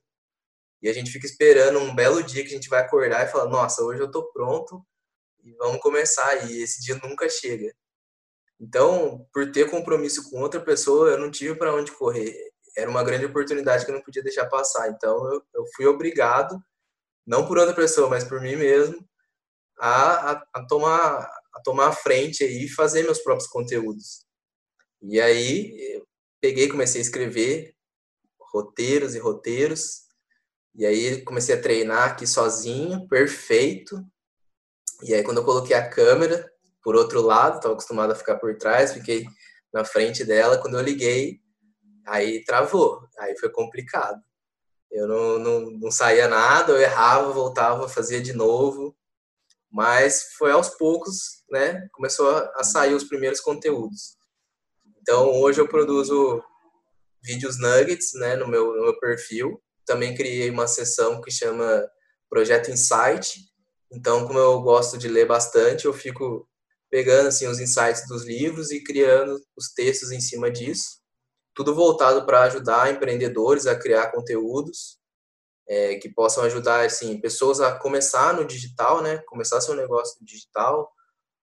E 0.82 0.90
a 0.90 0.94
gente 0.94 1.12
fica 1.12 1.26
esperando 1.26 1.78
um 1.80 1.94
belo 1.94 2.24
dia 2.24 2.42
que 2.42 2.48
a 2.50 2.54
gente 2.54 2.70
vai 2.70 2.82
acordar 2.82 3.28
e 3.28 3.32
falar: 3.32 3.50
Nossa, 3.50 3.84
hoje 3.84 4.02
eu 4.02 4.06
estou 4.06 4.32
pronto 4.32 4.82
e 5.44 5.52
vamos 5.56 5.82
começar. 5.82 6.50
E 6.50 6.62
esse 6.62 6.82
dia 6.82 7.00
nunca 7.04 7.28
chega. 7.30 7.74
Então, 8.58 9.28
por 9.34 9.52
ter 9.52 9.70
compromisso 9.70 10.30
com 10.30 10.40
outra 10.40 10.62
pessoa, 10.62 11.10
eu 11.10 11.20
não 11.20 11.30
tive 11.30 11.56
para 11.56 11.76
onde 11.76 11.92
correr. 11.92 12.34
Era 12.78 12.90
uma 12.90 13.04
grande 13.04 13.26
oportunidade 13.26 13.84
que 13.84 13.92
eu 13.92 13.96
não 13.96 14.04
podia 14.04 14.24
deixar 14.24 14.48
passar. 14.48 14.90
Então, 14.90 15.34
eu, 15.34 15.44
eu 15.54 15.66
fui 15.76 15.86
obrigado, 15.86 16.58
não 17.28 17.46
por 17.46 17.58
outra 17.58 17.76
pessoa, 17.76 18.10
mas 18.10 18.24
por 18.24 18.40
mim 18.40 18.56
mesmo, 18.56 19.06
a, 19.78 20.32
a, 20.32 20.44
a 20.54 20.66
tomar 20.68 21.41
a 21.54 21.62
tomar 21.62 21.90
a 21.90 21.94
frente 21.94 22.44
e 22.44 22.68
fazer 22.70 23.04
meus 23.04 23.20
próprios 23.20 23.50
conteúdos. 23.50 24.26
E 25.02 25.20
aí 25.20 26.02
peguei, 26.40 26.68
comecei 26.68 27.02
a 27.02 27.04
escrever 27.04 27.76
roteiros 28.40 29.16
e 29.16 29.20
roteiros. 29.20 30.02
E 30.76 30.86
aí 30.86 31.22
comecei 31.24 31.56
a 31.56 31.62
treinar 31.62 32.10
aqui 32.10 32.26
sozinho, 32.26 33.08
perfeito. 33.08 34.04
E 35.04 35.14
aí 35.14 35.24
quando 35.24 35.38
eu 35.38 35.46
coloquei 35.46 35.76
a 35.76 35.88
câmera 35.88 36.50
por 36.84 36.96
outro 36.96 37.22
lado, 37.22 37.58
estava 37.58 37.74
acostumado 37.74 38.12
a 38.12 38.16
ficar 38.16 38.38
por 38.38 38.58
trás, 38.58 38.94
fiquei 38.94 39.26
na 39.74 39.86
frente 39.86 40.24
dela. 40.24 40.58
Quando 40.58 40.78
eu 40.78 40.84
liguei, 40.84 41.40
aí 42.08 42.44
travou, 42.44 43.08
aí 43.20 43.38
foi 43.38 43.50
complicado. 43.50 44.20
Eu 44.90 45.08
não, 45.08 45.40
não, 45.40 45.72
não 45.72 45.92
saía 45.92 46.28
nada, 46.28 46.74
eu 46.74 46.82
errava, 46.82 47.32
voltava, 47.32 47.88
fazia 47.88 48.22
de 48.22 48.34
novo 48.34 48.96
mas 49.72 50.34
foi 50.38 50.52
aos 50.52 50.70
poucos, 50.70 51.44
né, 51.50 51.88
começou 51.94 52.30
a 52.56 52.64
sair 52.64 52.94
os 52.94 53.06
primeiros 53.06 53.40
conteúdos. 53.40 54.18
Então, 55.02 55.32
hoje 55.42 55.62
eu 55.62 55.68
produzo 55.68 56.44
vídeos 57.24 57.60
nuggets, 57.60 58.14
né, 58.16 58.36
no 58.36 58.48
meu, 58.48 58.76
no 58.76 58.82
meu 58.84 59.00
perfil. 59.00 59.62
Também 59.86 60.14
criei 60.14 60.50
uma 60.50 60.68
seção 60.68 61.22
que 61.22 61.32
chama 61.32 61.88
Projeto 62.30 62.70
Insight. 62.70 63.40
Então, 63.92 64.28
como 64.28 64.38
eu 64.38 64.62
gosto 64.62 64.98
de 64.98 65.08
ler 65.08 65.26
bastante, 65.26 65.86
eu 65.86 65.94
fico 65.94 66.48
pegando 66.90 67.28
assim 67.28 67.48
os 67.48 67.60
insights 67.60 68.06
dos 68.08 68.26
livros 68.26 68.70
e 68.72 68.84
criando 68.84 69.40
os 69.56 69.72
textos 69.74 70.12
em 70.12 70.20
cima 70.20 70.52
disso. 70.52 71.00
Tudo 71.56 71.74
voltado 71.74 72.26
para 72.26 72.44
ajudar 72.44 72.92
empreendedores 72.92 73.66
a 73.66 73.76
criar 73.76 74.12
conteúdos 74.12 75.01
é, 75.72 75.96
que 75.96 76.10
possam 76.10 76.44
ajudar 76.44 76.86
assim 76.86 77.18
pessoas 77.22 77.62
a 77.62 77.74
começar 77.74 78.34
no 78.34 78.44
digital, 78.44 79.02
né? 79.02 79.20
Começar 79.20 79.62
seu 79.62 79.74
negócio 79.74 80.18
digital, 80.22 80.92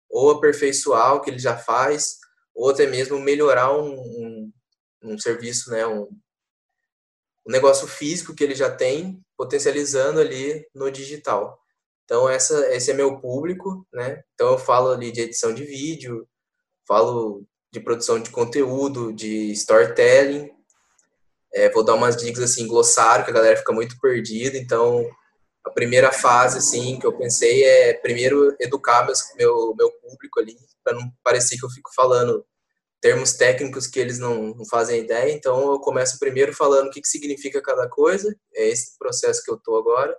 ou 0.06 0.32
aperfeiçoar 0.32 1.14
o 1.14 1.22
que 1.22 1.30
ele 1.30 1.38
já 1.38 1.56
faz, 1.56 2.18
ou 2.54 2.68
até 2.68 2.86
mesmo 2.86 3.18
melhorar 3.18 3.72
um, 3.72 3.94
um, 3.94 4.52
um 5.02 5.18
serviço, 5.18 5.70
né? 5.70 5.86
Um, 5.86 6.02
um 7.46 7.50
negócio 7.50 7.88
físico 7.88 8.34
que 8.34 8.44
ele 8.44 8.54
já 8.54 8.70
tem, 8.70 9.18
potencializando 9.34 10.20
ali 10.20 10.68
no 10.74 10.90
digital. 10.90 11.58
Então 12.04 12.28
essa, 12.28 12.68
esse 12.74 12.90
é 12.90 12.94
meu 12.94 13.18
público, 13.18 13.86
né? 13.90 14.22
Então 14.34 14.52
eu 14.52 14.58
falo 14.58 14.90
ali 14.90 15.10
de 15.10 15.22
edição 15.22 15.54
de 15.54 15.64
vídeo, 15.64 16.28
falo 16.86 17.46
de 17.72 17.80
produção 17.80 18.20
de 18.20 18.30
conteúdo, 18.30 19.10
de 19.10 19.52
storytelling, 19.52 20.50
é, 21.52 21.70
vou 21.70 21.84
dar 21.84 21.94
umas 21.94 22.16
dicas 22.16 22.42
assim, 22.42 22.66
glossário, 22.66 23.24
que 23.24 23.30
a 23.30 23.34
galera 23.34 23.56
fica 23.56 23.72
muito 23.72 23.98
perdida. 24.00 24.56
Então, 24.58 25.08
a 25.64 25.70
primeira 25.70 26.12
fase 26.12 26.58
assim 26.58 26.98
que 26.98 27.06
eu 27.06 27.16
pensei 27.16 27.64
é 27.64 27.94
primeiro 27.94 28.54
educar 28.60 29.04
meus, 29.06 29.20
meu 29.36 29.74
meu 29.76 29.90
público 29.92 30.40
ali, 30.40 30.56
para 30.84 30.94
não 30.94 31.10
parecer 31.22 31.58
que 31.58 31.64
eu 31.64 31.70
fico 31.70 31.90
falando 31.94 32.44
termos 33.00 33.34
técnicos 33.34 33.86
que 33.86 34.00
eles 34.00 34.18
não, 34.18 34.54
não 34.54 34.66
fazem 34.66 35.02
ideia. 35.02 35.32
Então, 35.32 35.72
eu 35.72 35.80
começo 35.80 36.18
primeiro 36.18 36.52
falando 36.54 36.88
o 36.88 36.90
que, 36.90 37.00
que 37.00 37.08
significa 37.08 37.62
cada 37.62 37.88
coisa. 37.88 38.34
É 38.54 38.68
esse 38.68 38.98
processo 38.98 39.42
que 39.44 39.50
eu 39.50 39.58
tô 39.58 39.76
agora 39.76 40.16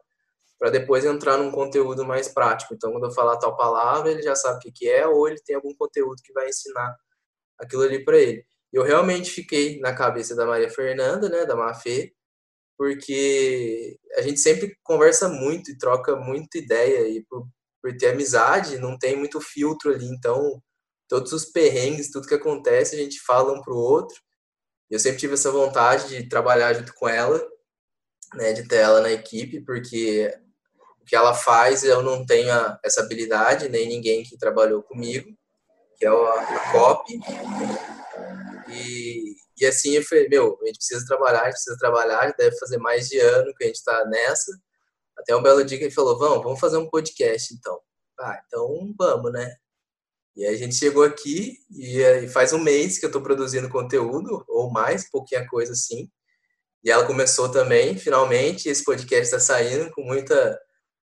para 0.60 0.70
depois 0.70 1.06
entrar 1.06 1.38
num 1.38 1.52
conteúdo 1.52 2.06
mais 2.06 2.28
prático. 2.28 2.74
Então, 2.74 2.92
quando 2.92 3.06
eu 3.06 3.12
falar 3.12 3.38
tal 3.38 3.56
palavra, 3.56 4.12
ele 4.12 4.22
já 4.22 4.36
sabe 4.36 4.58
o 4.58 4.60
que, 4.60 4.72
que 4.72 4.90
é, 4.90 5.08
ou 5.08 5.28
ele 5.28 5.42
tem 5.46 5.56
algum 5.56 5.74
conteúdo 5.76 6.22
que 6.24 6.34
vai 6.34 6.50
ensinar 6.50 6.96
aquilo 7.58 7.84
ali 7.84 8.04
para 8.04 8.18
ele 8.18 8.46
eu 8.72 8.84
realmente 8.84 9.32
fiquei 9.32 9.80
na 9.80 9.94
cabeça 9.94 10.36
da 10.36 10.46
Maria 10.46 10.70
Fernanda, 10.70 11.28
né, 11.30 11.46
da 11.46 11.56
Mafê, 11.56 12.14
porque 12.78 14.00
a 14.16 14.22
gente 14.22 14.40
sempre 14.40 14.78
conversa 14.84 15.28
muito 15.28 15.72
e 15.72 15.78
troca 15.78 16.16
muita 16.16 16.58
ideia 16.58 17.08
e 17.10 17.24
por, 17.26 17.48
por 17.82 17.96
ter 17.98 18.10
amizade 18.10 18.78
não 18.78 18.98
tem 18.98 19.18
muito 19.18 19.42
filtro 19.42 19.92
ali, 19.92 20.06
então 20.06 20.62
todos 21.10 21.34
os 21.34 21.44
perrengues, 21.46 22.12
tudo 22.12 22.28
que 22.28 22.36
acontece, 22.36 22.96
a 22.96 23.00
gente 23.00 23.20
fala 23.20 23.52
um 23.52 23.62
pro 23.62 23.76
outro. 23.76 24.16
Eu 24.90 25.00
sempre 25.00 25.20
tive 25.20 25.34
essa 25.34 25.52
vontade 25.52 26.08
de 26.08 26.30
trabalhar 26.30 26.74
junto 26.74 26.94
com 26.94 27.10
ela, 27.10 27.42
né, 28.36 28.54
de 28.54 28.68
ter 28.68 28.78
ela 28.78 29.02
na 29.02 29.12
equipe, 29.12 29.60
porque 29.62 30.32
o 31.02 31.06
que 31.06 31.16
ela 31.16 31.34
faz 31.34 31.84
eu 31.84 32.04
não 32.04 32.26
tenho 32.26 32.54
essa 32.84 33.02
habilidade, 33.02 33.70
nem 33.70 33.88
ninguém 33.88 34.24
que 34.24 34.38
trabalhou 34.38 34.84
comigo, 34.84 35.36
que 35.98 36.06
é 36.06 36.10
a 36.10 36.72
COP. 36.72 37.20
E, 38.72 39.36
e 39.58 39.66
assim 39.66 39.92
eu 39.96 40.04
falei, 40.04 40.28
meu, 40.30 40.58
a 40.62 40.66
gente 40.68 40.78
precisa 40.78 41.06
trabalhar, 41.06 41.42
a 41.42 41.46
gente 41.46 41.54
precisa 41.54 41.78
trabalhar, 41.78 42.34
deve 42.38 42.58
fazer 42.58 42.78
mais 42.78 43.08
de 43.08 43.20
ano 43.20 43.54
que 43.56 43.64
a 43.64 43.68
gente 43.68 43.78
está 43.78 44.06
nessa. 44.06 44.52
Até 45.18 45.36
um 45.36 45.44
belo 45.44 45.64
dia 45.64 45.78
que 45.78 45.86
ele 45.86 45.94
falou, 45.94 46.18
vamos, 46.18 46.44
vamos 46.44 46.60
fazer 46.60 46.78
um 46.78 46.90
podcast 46.90 47.54
então. 47.54 47.80
Ah, 48.20 48.42
então 48.46 48.94
vamos, 48.98 49.32
né? 49.32 49.56
E 50.36 50.46
a 50.46 50.56
gente 50.56 50.76
chegou 50.76 51.04
aqui 51.04 51.58
e 51.72 52.28
faz 52.30 52.54
um 52.54 52.60
mês 52.60 52.98
que 52.98 53.06
eu 53.06 53.10
estou 53.10 53.22
produzindo 53.22 53.70
conteúdo, 53.70 54.44
ou 54.48 54.72
mais, 54.72 55.10
pouquinha 55.10 55.46
coisa 55.48 55.74
assim. 55.74 56.10
E 56.84 56.90
ela 56.90 57.06
começou 57.06 57.50
também, 57.52 57.98
finalmente, 57.98 58.70
esse 58.70 58.84
podcast 58.84 59.26
está 59.26 59.40
saindo 59.40 59.92
com 59.92 60.02
muita 60.04 60.58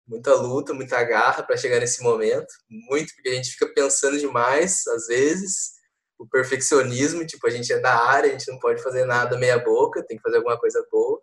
muita 0.08 0.34
luta, 0.34 0.74
muita 0.74 1.04
garra 1.04 1.44
para 1.44 1.56
chegar 1.56 1.80
nesse 1.80 2.02
momento. 2.02 2.48
Muito, 2.68 3.14
porque 3.14 3.30
a 3.30 3.36
gente 3.36 3.52
fica 3.52 3.72
pensando 3.72 4.18
demais, 4.18 4.88
às 4.88 5.06
vezes, 5.06 5.74
o 6.20 6.28
perfeccionismo, 6.28 7.26
tipo, 7.26 7.48
a 7.48 7.50
gente 7.50 7.72
é 7.72 7.80
da 7.80 7.96
área, 7.96 8.30
a 8.30 8.32
gente 8.34 8.52
não 8.52 8.60
pode 8.60 8.84
fazer 8.84 9.06
nada 9.06 9.38
meia 9.38 9.58
boca, 9.58 10.06
tem 10.06 10.18
que 10.18 10.24
fazer 10.24 10.38
alguma 10.38 10.60
coisa 10.60 10.86
boa. 10.92 11.22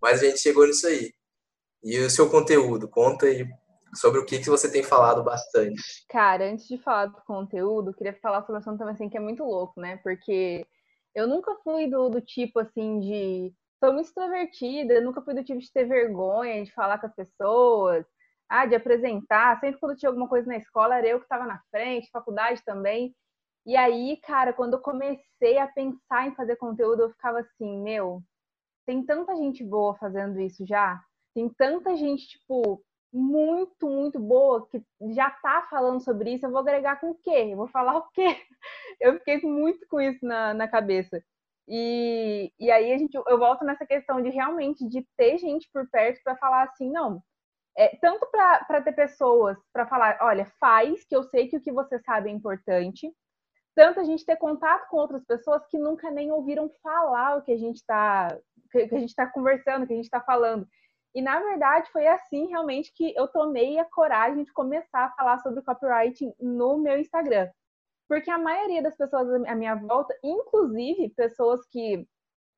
Mas 0.00 0.22
a 0.22 0.26
gente 0.26 0.38
chegou 0.38 0.66
nisso 0.66 0.86
aí. 0.86 1.12
E 1.82 1.98
o 1.98 2.08
seu 2.08 2.30
conteúdo, 2.30 2.88
conta 2.88 3.26
aí 3.26 3.44
sobre 3.94 4.20
o 4.20 4.24
que, 4.24 4.38
que 4.38 4.48
você 4.48 4.70
tem 4.70 4.84
falado 4.84 5.24
bastante. 5.24 5.82
Cara, 6.08 6.48
antes 6.48 6.68
de 6.68 6.78
falar 6.78 7.06
do 7.06 7.20
conteúdo, 7.26 7.92
queria 7.92 8.16
falar 8.22 8.42
sobre 8.42 8.54
um 8.54 8.58
assunto 8.58 8.78
também 8.78 8.94
assim, 8.94 9.08
que 9.08 9.16
é 9.16 9.20
muito 9.20 9.42
louco, 9.42 9.80
né? 9.80 9.98
Porque 10.02 10.64
eu 11.14 11.26
nunca 11.26 11.56
fui 11.64 11.88
do, 11.90 12.08
do 12.08 12.20
tipo 12.20 12.60
assim 12.60 13.00
de. 13.00 13.52
Sou 13.82 13.92
muito 13.92 14.06
extrovertida, 14.06 14.94
eu 14.94 15.02
nunca 15.02 15.22
fui 15.22 15.34
do 15.34 15.42
tipo 15.42 15.58
de 15.58 15.72
ter 15.72 15.86
vergonha 15.86 16.62
de 16.62 16.72
falar 16.72 16.98
com 16.98 17.06
as 17.06 17.14
pessoas, 17.14 18.04
ah, 18.48 18.66
de 18.66 18.76
apresentar. 18.76 19.58
Sempre 19.58 19.80
quando 19.80 19.96
tinha 19.96 20.08
alguma 20.10 20.28
coisa 20.28 20.46
na 20.46 20.58
escola, 20.58 20.98
era 20.98 21.08
eu 21.08 21.18
que 21.18 21.24
estava 21.24 21.46
na 21.46 21.60
frente, 21.70 22.10
faculdade 22.12 22.62
também. 22.64 23.14
E 23.70 23.76
aí, 23.76 24.16
cara, 24.16 24.52
quando 24.52 24.72
eu 24.74 24.80
comecei 24.80 25.56
a 25.56 25.68
pensar 25.68 26.26
em 26.26 26.34
fazer 26.34 26.56
conteúdo, 26.56 27.02
eu 27.02 27.10
ficava 27.10 27.38
assim, 27.38 27.80
meu, 27.80 28.20
tem 28.84 29.06
tanta 29.06 29.36
gente 29.36 29.62
boa 29.62 29.94
fazendo 29.94 30.40
isso 30.40 30.66
já. 30.66 31.00
Tem 31.32 31.48
tanta 31.48 31.94
gente, 31.94 32.26
tipo, 32.26 32.82
muito, 33.12 33.88
muito 33.88 34.18
boa 34.18 34.66
que 34.66 34.84
já 35.14 35.30
tá 35.30 35.68
falando 35.70 36.02
sobre 36.02 36.34
isso. 36.34 36.44
Eu 36.46 36.50
vou 36.50 36.58
agregar 36.58 36.98
com 37.00 37.10
o 37.12 37.14
quê? 37.22 37.46
Eu 37.52 37.58
vou 37.58 37.68
falar 37.68 37.96
o 37.96 38.08
quê? 38.10 38.24
Eu 39.00 39.14
fiquei 39.20 39.40
muito 39.42 39.86
com 39.86 40.00
isso 40.00 40.26
na, 40.26 40.52
na 40.52 40.66
cabeça. 40.66 41.22
E, 41.68 42.52
e 42.58 42.72
aí 42.72 42.92
a 42.92 42.98
gente, 42.98 43.14
eu 43.14 43.38
volto 43.38 43.64
nessa 43.64 43.86
questão 43.86 44.20
de 44.20 44.30
realmente 44.30 44.84
de 44.88 45.06
ter 45.16 45.38
gente 45.38 45.70
por 45.72 45.88
perto 45.88 46.20
para 46.24 46.36
falar 46.36 46.64
assim, 46.64 46.90
não, 46.90 47.22
é, 47.78 47.96
tanto 47.98 48.26
para 48.26 48.82
ter 48.82 48.92
pessoas 48.92 49.56
para 49.72 49.86
falar, 49.86 50.18
olha, 50.22 50.44
faz, 50.58 51.04
que 51.04 51.14
eu 51.14 51.22
sei 51.22 51.46
que 51.46 51.56
o 51.56 51.60
que 51.60 51.70
você 51.70 52.00
sabe 52.00 52.28
é 52.30 52.32
importante, 52.32 53.14
tanto 53.74 54.00
a 54.00 54.04
gente 54.04 54.24
ter 54.24 54.36
contato 54.36 54.88
com 54.88 54.96
outras 54.96 55.24
pessoas 55.24 55.66
que 55.66 55.78
nunca 55.78 56.10
nem 56.10 56.30
ouviram 56.30 56.70
falar 56.82 57.36
o 57.36 57.42
que 57.42 57.52
a 57.52 57.56
gente 57.56 57.76
está 57.76 58.36
que, 58.70 58.78
a 58.78 58.98
gente 58.98 59.10
está 59.10 59.26
conversando, 59.26 59.86
que 59.86 59.92
a 59.92 59.96
gente 59.96 60.04
está 60.04 60.20
falando. 60.20 60.66
E 61.14 61.20
na 61.20 61.40
verdade 61.40 61.90
foi 61.90 62.06
assim 62.06 62.46
realmente 62.46 62.92
que 62.94 63.12
eu 63.16 63.26
tomei 63.28 63.78
a 63.78 63.84
coragem 63.84 64.44
de 64.44 64.52
começar 64.52 65.06
a 65.06 65.10
falar 65.12 65.38
sobre 65.40 65.62
copywriting 65.62 66.32
no 66.40 66.78
meu 66.78 66.98
Instagram. 66.98 67.48
Porque 68.08 68.30
a 68.30 68.38
maioria 68.38 68.82
das 68.82 68.96
pessoas 68.96 69.28
à 69.46 69.54
minha 69.54 69.74
volta, 69.74 70.14
inclusive 70.22 71.10
pessoas 71.10 71.64
que 71.66 72.06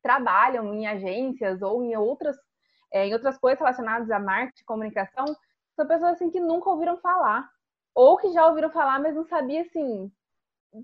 trabalham 0.03 0.75
em 0.75 0.87
agências 0.87 1.63
ou 1.63 1.83
em 1.83 1.97
outras, 1.97 2.37
é, 2.93 3.07
em 3.07 3.13
outras 3.15 3.39
coisas 3.39 3.59
relacionadas 3.59 4.11
a 4.11 4.19
marketing, 4.19 4.65
comunicação, 4.65 5.27
são 5.77 5.87
pessoas 5.87 6.15
assim 6.15 6.31
que 6.31 6.41
nunca 6.41 6.69
ouviram 6.71 6.99
falar. 6.99 7.49
Ou 7.95 8.17
que 8.17 8.33
já 8.33 8.47
ouviram 8.47 8.71
falar, 8.71 8.99
mas 8.99 9.15
não 9.15 9.25
sabia 9.25 9.63
assim 9.63 10.11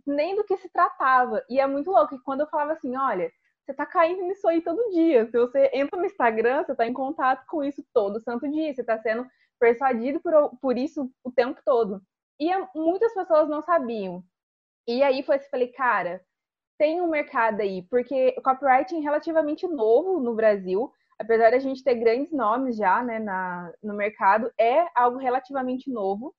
nem 0.07 0.35
do 0.37 0.44
que 0.44 0.57
se 0.57 0.68
tratava. 0.70 1.44
E 1.48 1.61
é 1.61 1.66
muito 1.66 1.90
louco 1.90 2.16
que 2.16 2.22
quando 2.22 2.40
eu 2.40 2.48
falava 2.48 2.72
assim, 2.72 2.96
olha, 2.96 3.31
você 3.64 3.74
tá 3.74 3.85
caindo 3.87 4.22
nisso 4.22 4.46
aí 4.48 4.62
todo 4.62 4.90
dia. 4.90 5.27
Se 5.27 5.38
você 5.38 5.70
entra 5.74 5.98
no 5.98 6.07
Instagram, 6.07 6.64
você 6.64 6.74
tá 6.74 6.87
em 6.87 6.92
contato 6.92 7.44
com 7.46 7.62
isso 7.62 7.85
todo 7.92 8.20
santo 8.20 8.51
dia. 8.51 8.74
Você 8.74 8.85
tá 8.85 8.98
sendo 8.98 9.27
persuadido 9.59 10.20
por, 10.20 10.33
por 10.61 10.79
isso 10.79 11.11
o 11.24 11.31
tempo 11.33 11.61
todo. 11.64 12.01
E 12.40 12.48
muitas 12.74 13.12
pessoas 13.12 13.48
não 13.48 13.62
sabiam. 13.62 14.22
E 14.87 15.03
aí 15.03 15.22
foi 15.22 15.37
assim, 15.37 15.51
falei, 15.51 15.68
cara, 15.68 16.22
tem 16.79 17.01
um 17.01 17.09
mercado 17.09 17.61
aí, 17.61 17.83
porque 17.90 18.35
o 18.38 18.42
copywriting 18.42 18.98
é 18.98 19.03
relativamente 19.03 19.66
novo 19.66 20.20
no 20.20 20.35
Brasil, 20.35 20.90
apesar 21.18 21.51
da 21.51 21.59
gente 21.59 21.83
ter 21.83 21.96
grandes 21.96 22.33
nomes 22.33 22.77
já 22.77 23.03
né, 23.03 23.18
na, 23.18 23.72
no 23.83 23.94
mercado, 23.94 24.51
é 24.59 24.87
algo 24.94 25.18
relativamente 25.18 25.90
novo. 25.90 26.35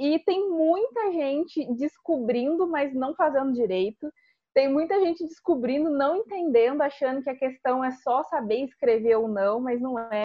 E 0.00 0.18
tem 0.20 0.48
muita 0.48 1.12
gente 1.12 1.72
descobrindo, 1.74 2.66
mas 2.66 2.94
não 2.94 3.14
fazendo 3.14 3.52
direito 3.52 4.10
tem 4.52 4.68
muita 4.68 4.98
gente 5.00 5.24
descobrindo, 5.26 5.90
não 5.90 6.16
entendendo, 6.16 6.82
achando 6.82 7.22
que 7.22 7.30
a 7.30 7.36
questão 7.36 7.84
é 7.84 7.92
só 7.92 8.22
saber 8.24 8.64
escrever 8.64 9.16
ou 9.16 9.28
não, 9.28 9.60
mas 9.60 9.80
não 9.80 9.98
é. 9.98 10.24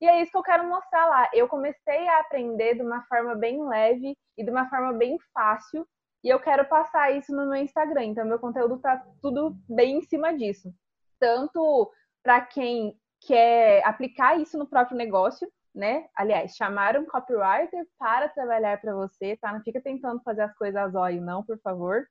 E 0.00 0.06
é 0.06 0.20
isso 0.22 0.32
que 0.32 0.38
eu 0.38 0.42
quero 0.42 0.68
mostrar 0.68 1.06
lá. 1.06 1.30
Eu 1.32 1.46
comecei 1.46 2.08
a 2.08 2.20
aprender 2.20 2.74
de 2.74 2.82
uma 2.82 3.02
forma 3.04 3.34
bem 3.34 3.62
leve 3.64 4.16
e 4.36 4.44
de 4.44 4.50
uma 4.50 4.68
forma 4.68 4.92
bem 4.94 5.18
fácil, 5.32 5.86
e 6.24 6.28
eu 6.28 6.40
quero 6.40 6.68
passar 6.68 7.16
isso 7.16 7.34
no 7.34 7.48
meu 7.48 7.62
Instagram. 7.62 8.04
Então, 8.04 8.26
meu 8.26 8.38
conteúdo 8.38 8.78
tá 8.78 9.02
tudo 9.22 9.56
bem 9.68 9.98
em 9.98 10.02
cima 10.02 10.36
disso. 10.36 10.72
Tanto 11.18 11.90
para 12.22 12.40
quem 12.40 12.98
quer 13.20 13.84
aplicar 13.84 14.38
isso 14.40 14.58
no 14.58 14.66
próprio 14.66 14.96
negócio, 14.96 15.50
né? 15.74 16.06
Aliás, 16.16 16.56
chamar 16.56 16.96
um 16.96 17.06
copywriter 17.06 17.86
para 17.98 18.28
trabalhar 18.28 18.80
para 18.80 18.94
você, 18.94 19.36
tá? 19.36 19.52
Não 19.52 19.62
fica 19.62 19.80
tentando 19.80 20.20
fazer 20.22 20.42
as 20.42 20.54
coisas 20.56 20.76
a 20.76 20.88
zóio, 20.88 21.20
não, 21.20 21.42
por 21.44 21.58
favor 21.60 22.06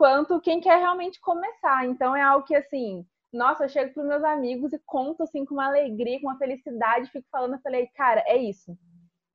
quanto 0.00 0.40
quem 0.40 0.62
quer 0.62 0.78
realmente 0.78 1.20
começar. 1.20 1.84
Então 1.84 2.16
é 2.16 2.22
algo 2.22 2.46
que 2.46 2.54
assim, 2.54 3.04
nossa, 3.30 3.64
eu 3.64 3.68
chego 3.68 3.92
para 3.92 4.02
meus 4.02 4.24
amigos 4.24 4.72
e 4.72 4.78
conto 4.86 5.22
assim 5.22 5.44
com 5.44 5.52
uma 5.52 5.66
alegria, 5.66 6.18
com 6.18 6.26
uma 6.26 6.38
felicidade, 6.38 7.10
fico 7.10 7.28
falando, 7.30 7.56
eu 7.56 7.60
falei, 7.60 7.86
cara, 7.88 8.24
é 8.26 8.38
isso. 8.38 8.74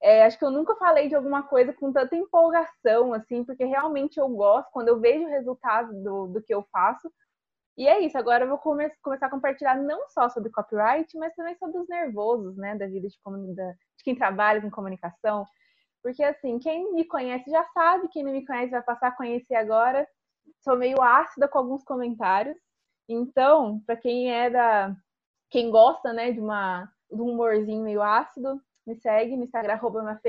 É, 0.01 0.25
acho 0.25 0.39
que 0.39 0.43
eu 0.43 0.49
nunca 0.49 0.75
falei 0.75 1.07
de 1.07 1.13
alguma 1.13 1.43
coisa 1.43 1.71
com 1.71 1.93
tanta 1.93 2.15
empolgação, 2.15 3.13
assim, 3.13 3.43
porque 3.43 3.63
realmente 3.63 4.19
eu 4.19 4.27
gosto 4.27 4.71
quando 4.71 4.87
eu 4.87 4.99
vejo 4.99 5.25
o 5.25 5.29
resultado 5.29 5.93
do, 6.01 6.27
do 6.29 6.41
que 6.41 6.53
eu 6.53 6.63
faço. 6.71 7.11
E 7.77 7.87
é 7.87 7.99
isso, 7.99 8.17
agora 8.17 8.45
eu 8.45 8.49
vou 8.49 8.57
come 8.57 8.89
começar 9.01 9.27
a 9.27 9.29
compartilhar 9.29 9.75
não 9.75 10.07
só 10.09 10.29
sobre 10.29 10.51
copyright, 10.51 11.17
mas 11.17 11.35
também 11.35 11.55
sobre 11.57 11.77
os 11.77 11.87
nervosos, 11.89 12.55
né, 12.55 12.75
da 12.75 12.87
vida 12.87 13.07
de, 13.07 13.15
de 13.17 14.03
quem 14.03 14.15
trabalha 14.15 14.61
com 14.61 14.71
comunicação. 14.71 15.45
Porque, 16.01 16.23
assim, 16.23 16.57
quem 16.59 16.93
me 16.93 17.05
conhece 17.05 17.49
já 17.49 17.63
sabe, 17.65 18.07
quem 18.09 18.23
não 18.23 18.31
me 18.31 18.45
conhece 18.45 18.71
vai 18.71 18.81
passar 18.81 19.07
a 19.09 19.15
conhecer 19.15 19.55
agora 19.55 20.07
sou 20.63 20.77
meio 20.77 21.01
ácida 21.01 21.47
com 21.47 21.59
alguns 21.59 21.83
comentários. 21.83 22.57
Então, 23.07 23.81
para 23.85 23.95
quem 23.95 24.31
é 24.31 24.49
da. 24.49 24.95
Quem 25.49 25.69
gosta, 25.69 26.11
né, 26.11 26.31
de, 26.31 26.39
uma, 26.39 26.91
de 27.09 27.21
um 27.21 27.29
humorzinho 27.29 27.83
meio 27.83 28.01
ácido, 28.01 28.59
me 28.85 28.95
segue 28.95 29.37
no 29.37 29.43
Instagram, 29.43 29.73
arroba 29.73 30.19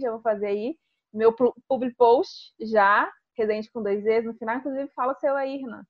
já 0.00 0.10
vou 0.10 0.20
fazer 0.20 0.46
aí. 0.46 0.76
Meu 1.12 1.32
public 1.68 1.94
post 1.96 2.52
já, 2.60 3.10
Resende 3.38 3.70
com 3.70 3.82
dois 3.82 4.02
vezes 4.02 4.24
no 4.24 4.34
final, 4.34 4.56
inclusive 4.56 4.90
fala 4.94 5.14
seu 5.14 5.36
aí, 5.36 5.58
Renan. 5.58 5.84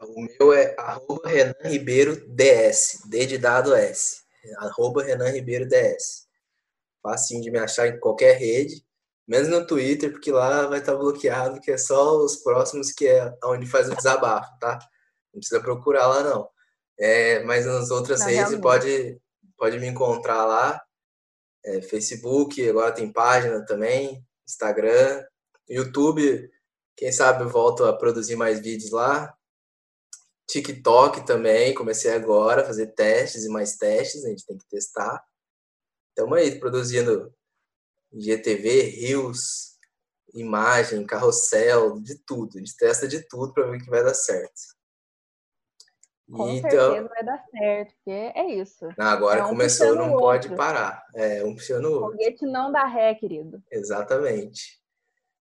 O 0.00 0.22
meu 0.22 0.52
é 0.52 0.74
arroba 0.78 1.28
Renan 1.28 1.54
Ribeiro 1.64 2.16
DS, 2.28 3.02
D 3.08 3.26
de 3.26 3.38
dado 3.38 3.74
S. 3.74 4.22
Arroba 4.58 5.02
Renan 5.02 5.30
Ribeiro 5.30 5.68
DS. 5.68 6.26
Facinho 7.02 7.42
de 7.42 7.50
me 7.50 7.58
achar 7.58 7.88
em 7.88 7.98
qualquer 7.98 8.36
rede 8.36 8.86
menos 9.28 9.48
no 9.48 9.66
Twitter, 9.66 10.10
porque 10.10 10.32
lá 10.32 10.66
vai 10.66 10.78
estar 10.78 10.96
bloqueado, 10.96 11.60
que 11.60 11.70
é 11.70 11.76
só 11.76 12.16
os 12.16 12.36
próximos 12.36 12.90
que 12.90 13.06
é 13.06 13.36
onde 13.44 13.66
faz 13.66 13.86
o 13.90 13.94
desabafo, 13.94 14.50
tá? 14.58 14.78
Não 15.34 15.40
precisa 15.40 15.60
procurar 15.60 16.06
lá, 16.06 16.22
não. 16.22 16.48
É, 16.98 17.44
mas 17.44 17.66
nas 17.66 17.90
outras 17.90 18.20
não, 18.20 18.26
redes 18.26 18.58
pode, 18.58 19.20
pode 19.56 19.78
me 19.78 19.86
encontrar 19.86 20.46
lá. 20.46 20.82
É, 21.62 21.82
Facebook, 21.82 22.66
agora 22.66 22.90
tem 22.90 23.12
página 23.12 23.62
também, 23.66 24.24
Instagram, 24.46 25.22
YouTube, 25.68 26.50
quem 26.96 27.12
sabe 27.12 27.44
eu 27.44 27.50
volto 27.50 27.84
a 27.84 27.92
produzir 27.92 28.36
mais 28.36 28.60
vídeos 28.60 28.90
lá. 28.90 29.32
TikTok 30.48 31.26
também, 31.26 31.74
comecei 31.74 32.10
agora 32.10 32.62
a 32.62 32.64
fazer 32.64 32.88
testes 32.88 33.44
e 33.44 33.50
mais 33.50 33.76
testes, 33.76 34.24
a 34.24 34.30
gente 34.30 34.46
tem 34.46 34.56
que 34.56 34.66
testar. 34.66 35.22
Estamos 36.08 36.38
aí 36.38 36.58
produzindo 36.58 37.32
GTV, 38.12 38.82
rios, 38.82 39.78
imagem, 40.34 41.06
carrossel, 41.06 42.00
de 42.00 42.18
tudo. 42.24 42.56
A 42.56 42.58
gente 42.58 42.76
testa 42.76 43.06
de 43.06 43.26
tudo 43.28 43.52
para 43.52 43.66
ver 43.66 43.78
que 43.78 43.90
vai 43.90 44.02
dar 44.02 44.14
certo. 44.14 44.78
Com 46.30 46.48
então, 46.50 46.70
certeza 46.70 47.08
vai 47.08 47.24
dar 47.24 47.44
certo, 47.50 47.94
porque 47.94 48.10
é 48.10 48.54
isso. 48.54 48.88
Agora 48.98 49.40
é 49.40 49.44
um 49.44 49.48
começou, 49.48 49.94
não 49.94 50.16
pode 50.16 50.54
parar. 50.56 51.02
É 51.14 51.44
um 51.44 51.54
puxando 51.54 51.86
o 51.86 51.92
outro. 51.92 52.10
Foguete 52.12 52.46
não 52.46 52.72
dá 52.72 52.84
ré, 52.84 53.14
querido. 53.14 53.62
Exatamente. 53.70 54.78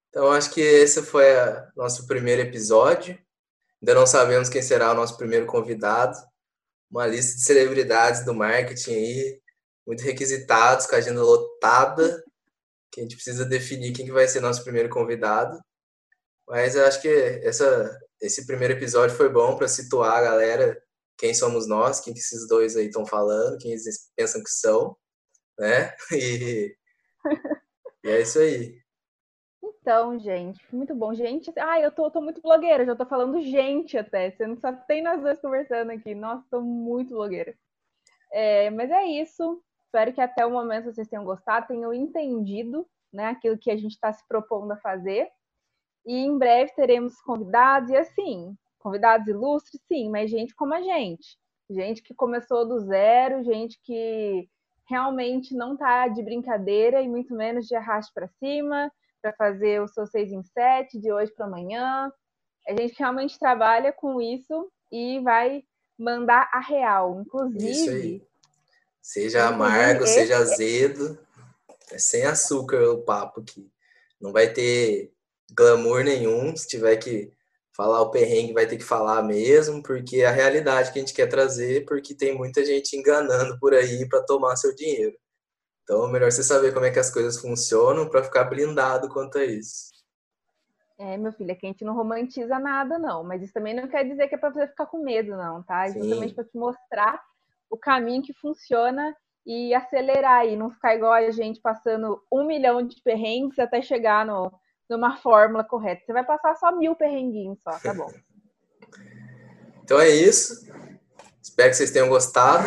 Então, 0.08 0.30
acho 0.30 0.50
que 0.50 0.60
esse 0.60 1.02
foi 1.02 1.24
o 1.34 1.72
nosso 1.76 2.06
primeiro 2.06 2.42
episódio. 2.42 3.18
Ainda 3.84 3.96
não 3.96 4.06
sabemos 4.06 4.48
quem 4.48 4.62
será 4.62 4.92
o 4.92 4.94
nosso 4.94 5.14
primeiro 5.18 5.44
convidado. 5.44 6.16
Uma 6.90 7.06
lista 7.06 7.36
de 7.36 7.42
celebridades 7.42 8.24
do 8.24 8.32
marketing 8.32 8.94
aí, 8.94 9.42
muito 9.86 10.02
requisitados, 10.02 10.86
com 10.86 10.94
a 10.94 10.98
agenda 10.98 11.22
lotada, 11.22 12.24
que 12.90 13.00
a 13.00 13.02
gente 13.02 13.14
precisa 13.14 13.44
definir 13.44 13.92
quem 13.92 14.06
que 14.06 14.10
vai 14.10 14.26
ser 14.26 14.40
nosso 14.40 14.64
primeiro 14.64 14.88
convidado. 14.88 15.60
Mas 16.48 16.76
eu 16.76 16.86
acho 16.86 17.02
que 17.02 17.08
essa, 17.42 18.00
esse 18.22 18.46
primeiro 18.46 18.72
episódio 18.72 19.14
foi 19.14 19.28
bom 19.28 19.54
para 19.54 19.68
situar 19.68 20.16
a 20.16 20.22
galera 20.22 20.82
quem 21.18 21.34
somos 21.34 21.68
nós, 21.68 22.00
quem 22.00 22.14
que 22.14 22.20
esses 22.20 22.48
dois 22.48 22.78
aí 22.78 22.86
estão 22.86 23.04
falando, 23.04 23.58
quem 23.58 23.72
eles 23.72 24.10
pensam 24.16 24.42
que 24.42 24.50
são, 24.50 24.96
né? 25.58 25.94
E, 26.10 26.74
e 28.02 28.08
é 28.08 28.22
isso 28.22 28.38
aí. 28.38 28.82
Então, 29.84 30.18
gente, 30.18 30.64
muito 30.74 30.94
bom. 30.94 31.12
Gente, 31.12 31.52
ai, 31.58 31.84
eu 31.84 31.92
tô, 31.92 32.10
tô 32.10 32.18
muito 32.22 32.40
blogueira, 32.40 32.86
já 32.86 32.96
tô 32.96 33.04
falando 33.04 33.42
gente 33.42 33.98
até. 33.98 34.30
Você 34.30 34.46
não 34.46 34.56
só 34.56 34.72
tem 34.72 35.02
nós 35.02 35.20
dois 35.20 35.38
conversando 35.38 35.90
aqui. 35.90 36.14
Nossa, 36.14 36.42
tô 36.50 36.62
muito 36.62 37.10
blogueira. 37.12 37.54
É, 38.32 38.70
mas 38.70 38.90
é 38.90 39.04
isso. 39.04 39.62
Espero 39.84 40.14
que 40.14 40.22
até 40.22 40.46
o 40.46 40.50
momento 40.50 40.90
vocês 40.90 41.06
tenham 41.06 41.22
gostado, 41.22 41.66
tenham 41.66 41.92
entendido 41.92 42.88
né, 43.12 43.26
aquilo 43.26 43.58
que 43.58 43.70
a 43.70 43.76
gente 43.76 43.92
está 43.92 44.10
se 44.10 44.26
propondo 44.26 44.72
a 44.72 44.78
fazer. 44.78 45.28
E 46.06 46.16
em 46.16 46.38
breve 46.38 46.72
teremos 46.74 47.20
convidados, 47.20 47.90
e 47.90 47.96
assim, 47.96 48.56
convidados 48.78 49.28
ilustres, 49.28 49.82
sim, 49.86 50.08
mas 50.08 50.30
gente 50.30 50.54
como 50.54 50.72
a 50.72 50.80
gente. 50.80 51.36
Gente 51.68 52.02
que 52.02 52.14
começou 52.14 52.66
do 52.66 52.80
zero, 52.80 53.44
gente 53.44 53.78
que 53.82 54.48
realmente 54.86 55.54
não 55.54 55.74
está 55.74 56.08
de 56.08 56.22
brincadeira 56.22 57.00
e 57.00 57.08
muito 57.08 57.34
menos 57.34 57.66
de 57.66 57.74
arraste 57.74 58.12
para 58.14 58.28
cima, 58.28 58.90
para 59.22 59.32
fazer 59.32 59.80
o 59.80 59.88
seu 59.88 60.06
6 60.06 60.32
em 60.32 60.42
7 60.42 60.98
de 60.98 61.12
hoje 61.12 61.32
para 61.34 61.46
amanhã. 61.46 62.12
A 62.68 62.72
gente 62.72 62.94
realmente 62.98 63.38
trabalha 63.38 63.92
com 63.92 64.20
isso 64.20 64.70
e 64.92 65.20
vai 65.20 65.62
mandar 65.98 66.50
a 66.52 66.60
real. 66.60 67.20
Inclusive. 67.20 67.70
Isso 67.70 67.90
aí. 67.90 68.22
Seja 69.00 69.48
amargo, 69.48 70.04
esse... 70.04 70.14
seja 70.14 70.36
azedo. 70.36 71.18
É 71.90 71.98
sem 71.98 72.24
açúcar 72.24 72.90
o 72.90 73.02
papo 73.02 73.40
aqui. 73.40 73.70
Não 74.20 74.32
vai 74.32 74.52
ter 74.52 75.12
glamour 75.54 76.02
nenhum. 76.02 76.56
Se 76.56 76.66
tiver 76.66 76.96
que 76.96 77.32
falar 77.76 78.00
o 78.00 78.10
perrengue, 78.10 78.52
vai 78.52 78.66
ter 78.66 78.76
que 78.76 78.84
falar 78.84 79.22
mesmo, 79.22 79.82
porque 79.82 80.18
é 80.18 80.26
a 80.26 80.30
realidade 80.30 80.92
que 80.92 80.98
a 80.98 81.02
gente 81.02 81.14
quer 81.14 81.26
trazer, 81.26 81.84
porque 81.84 82.14
tem 82.14 82.36
muita 82.36 82.64
gente 82.64 82.96
enganando 82.96 83.58
por 83.58 83.74
aí 83.74 84.08
para 84.08 84.22
tomar 84.22 84.56
seu 84.56 84.74
dinheiro. 84.74 85.16
Então, 85.82 86.08
é 86.08 86.12
melhor 86.12 86.30
você 86.30 86.42
saber 86.42 86.72
como 86.72 86.86
é 86.86 86.90
que 86.90 86.98
as 86.98 87.12
coisas 87.12 87.38
funcionam 87.38 88.08
para 88.08 88.22
ficar 88.22 88.44
blindado 88.44 89.08
quanto 89.08 89.38
a 89.38 89.44
isso. 89.44 89.92
É, 90.96 91.16
meu 91.16 91.32
filho, 91.32 91.52
aqui 91.52 91.66
a 91.66 91.70
gente 91.70 91.84
não 91.84 91.94
romantiza 91.94 92.58
nada, 92.58 92.98
não. 92.98 93.24
Mas 93.24 93.42
isso 93.42 93.52
também 93.52 93.74
não 93.74 93.88
quer 93.88 94.04
dizer 94.04 94.28
que 94.28 94.36
é 94.36 94.38
para 94.38 94.50
você 94.50 94.68
ficar 94.68 94.86
com 94.86 95.02
medo, 95.02 95.36
não, 95.36 95.62
tá? 95.62 95.86
É 95.86 95.92
justamente 95.92 96.34
para 96.34 96.44
te 96.44 96.56
mostrar 96.56 97.20
o 97.68 97.76
caminho 97.76 98.22
que 98.22 98.32
funciona 98.32 99.14
e 99.44 99.74
acelerar 99.74 100.40
aí, 100.40 100.56
não 100.56 100.70
ficar 100.70 100.94
igual 100.94 101.12
a 101.12 101.30
gente 101.30 101.60
passando 101.60 102.22
um 102.32 102.46
milhão 102.46 102.86
de 102.86 103.02
perrengues 103.02 103.58
até 103.58 103.82
chegar 103.82 104.24
no, 104.24 104.50
numa 104.88 105.16
fórmula 105.16 105.64
correta. 105.64 106.02
Você 106.04 106.12
vai 106.12 106.24
passar 106.24 106.56
só 106.56 106.72
mil 106.76 106.94
perrenguinhos 106.94 107.58
só, 107.62 107.78
tá 107.78 107.94
bom. 107.94 108.10
então 109.82 110.00
é 110.00 110.08
isso. 110.08 110.66
Espero 111.42 111.70
que 111.70 111.76
vocês 111.76 111.90
tenham 111.90 112.08
gostado. 112.08 112.64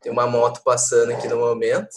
Tem 0.00 0.12
uma 0.12 0.26
moto 0.26 0.62
passando 0.62 1.12
aqui 1.12 1.28
no 1.28 1.38
momento. 1.38 1.94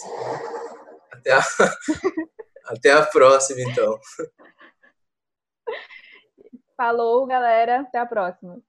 Até 1.12 1.32
a, 1.34 1.42
Até 2.68 2.92
a 2.92 3.06
próxima, 3.06 3.62
então. 3.62 3.98
Falou, 6.76 7.26
galera. 7.26 7.82
Até 7.82 7.98
a 7.98 8.06
próxima. 8.06 8.62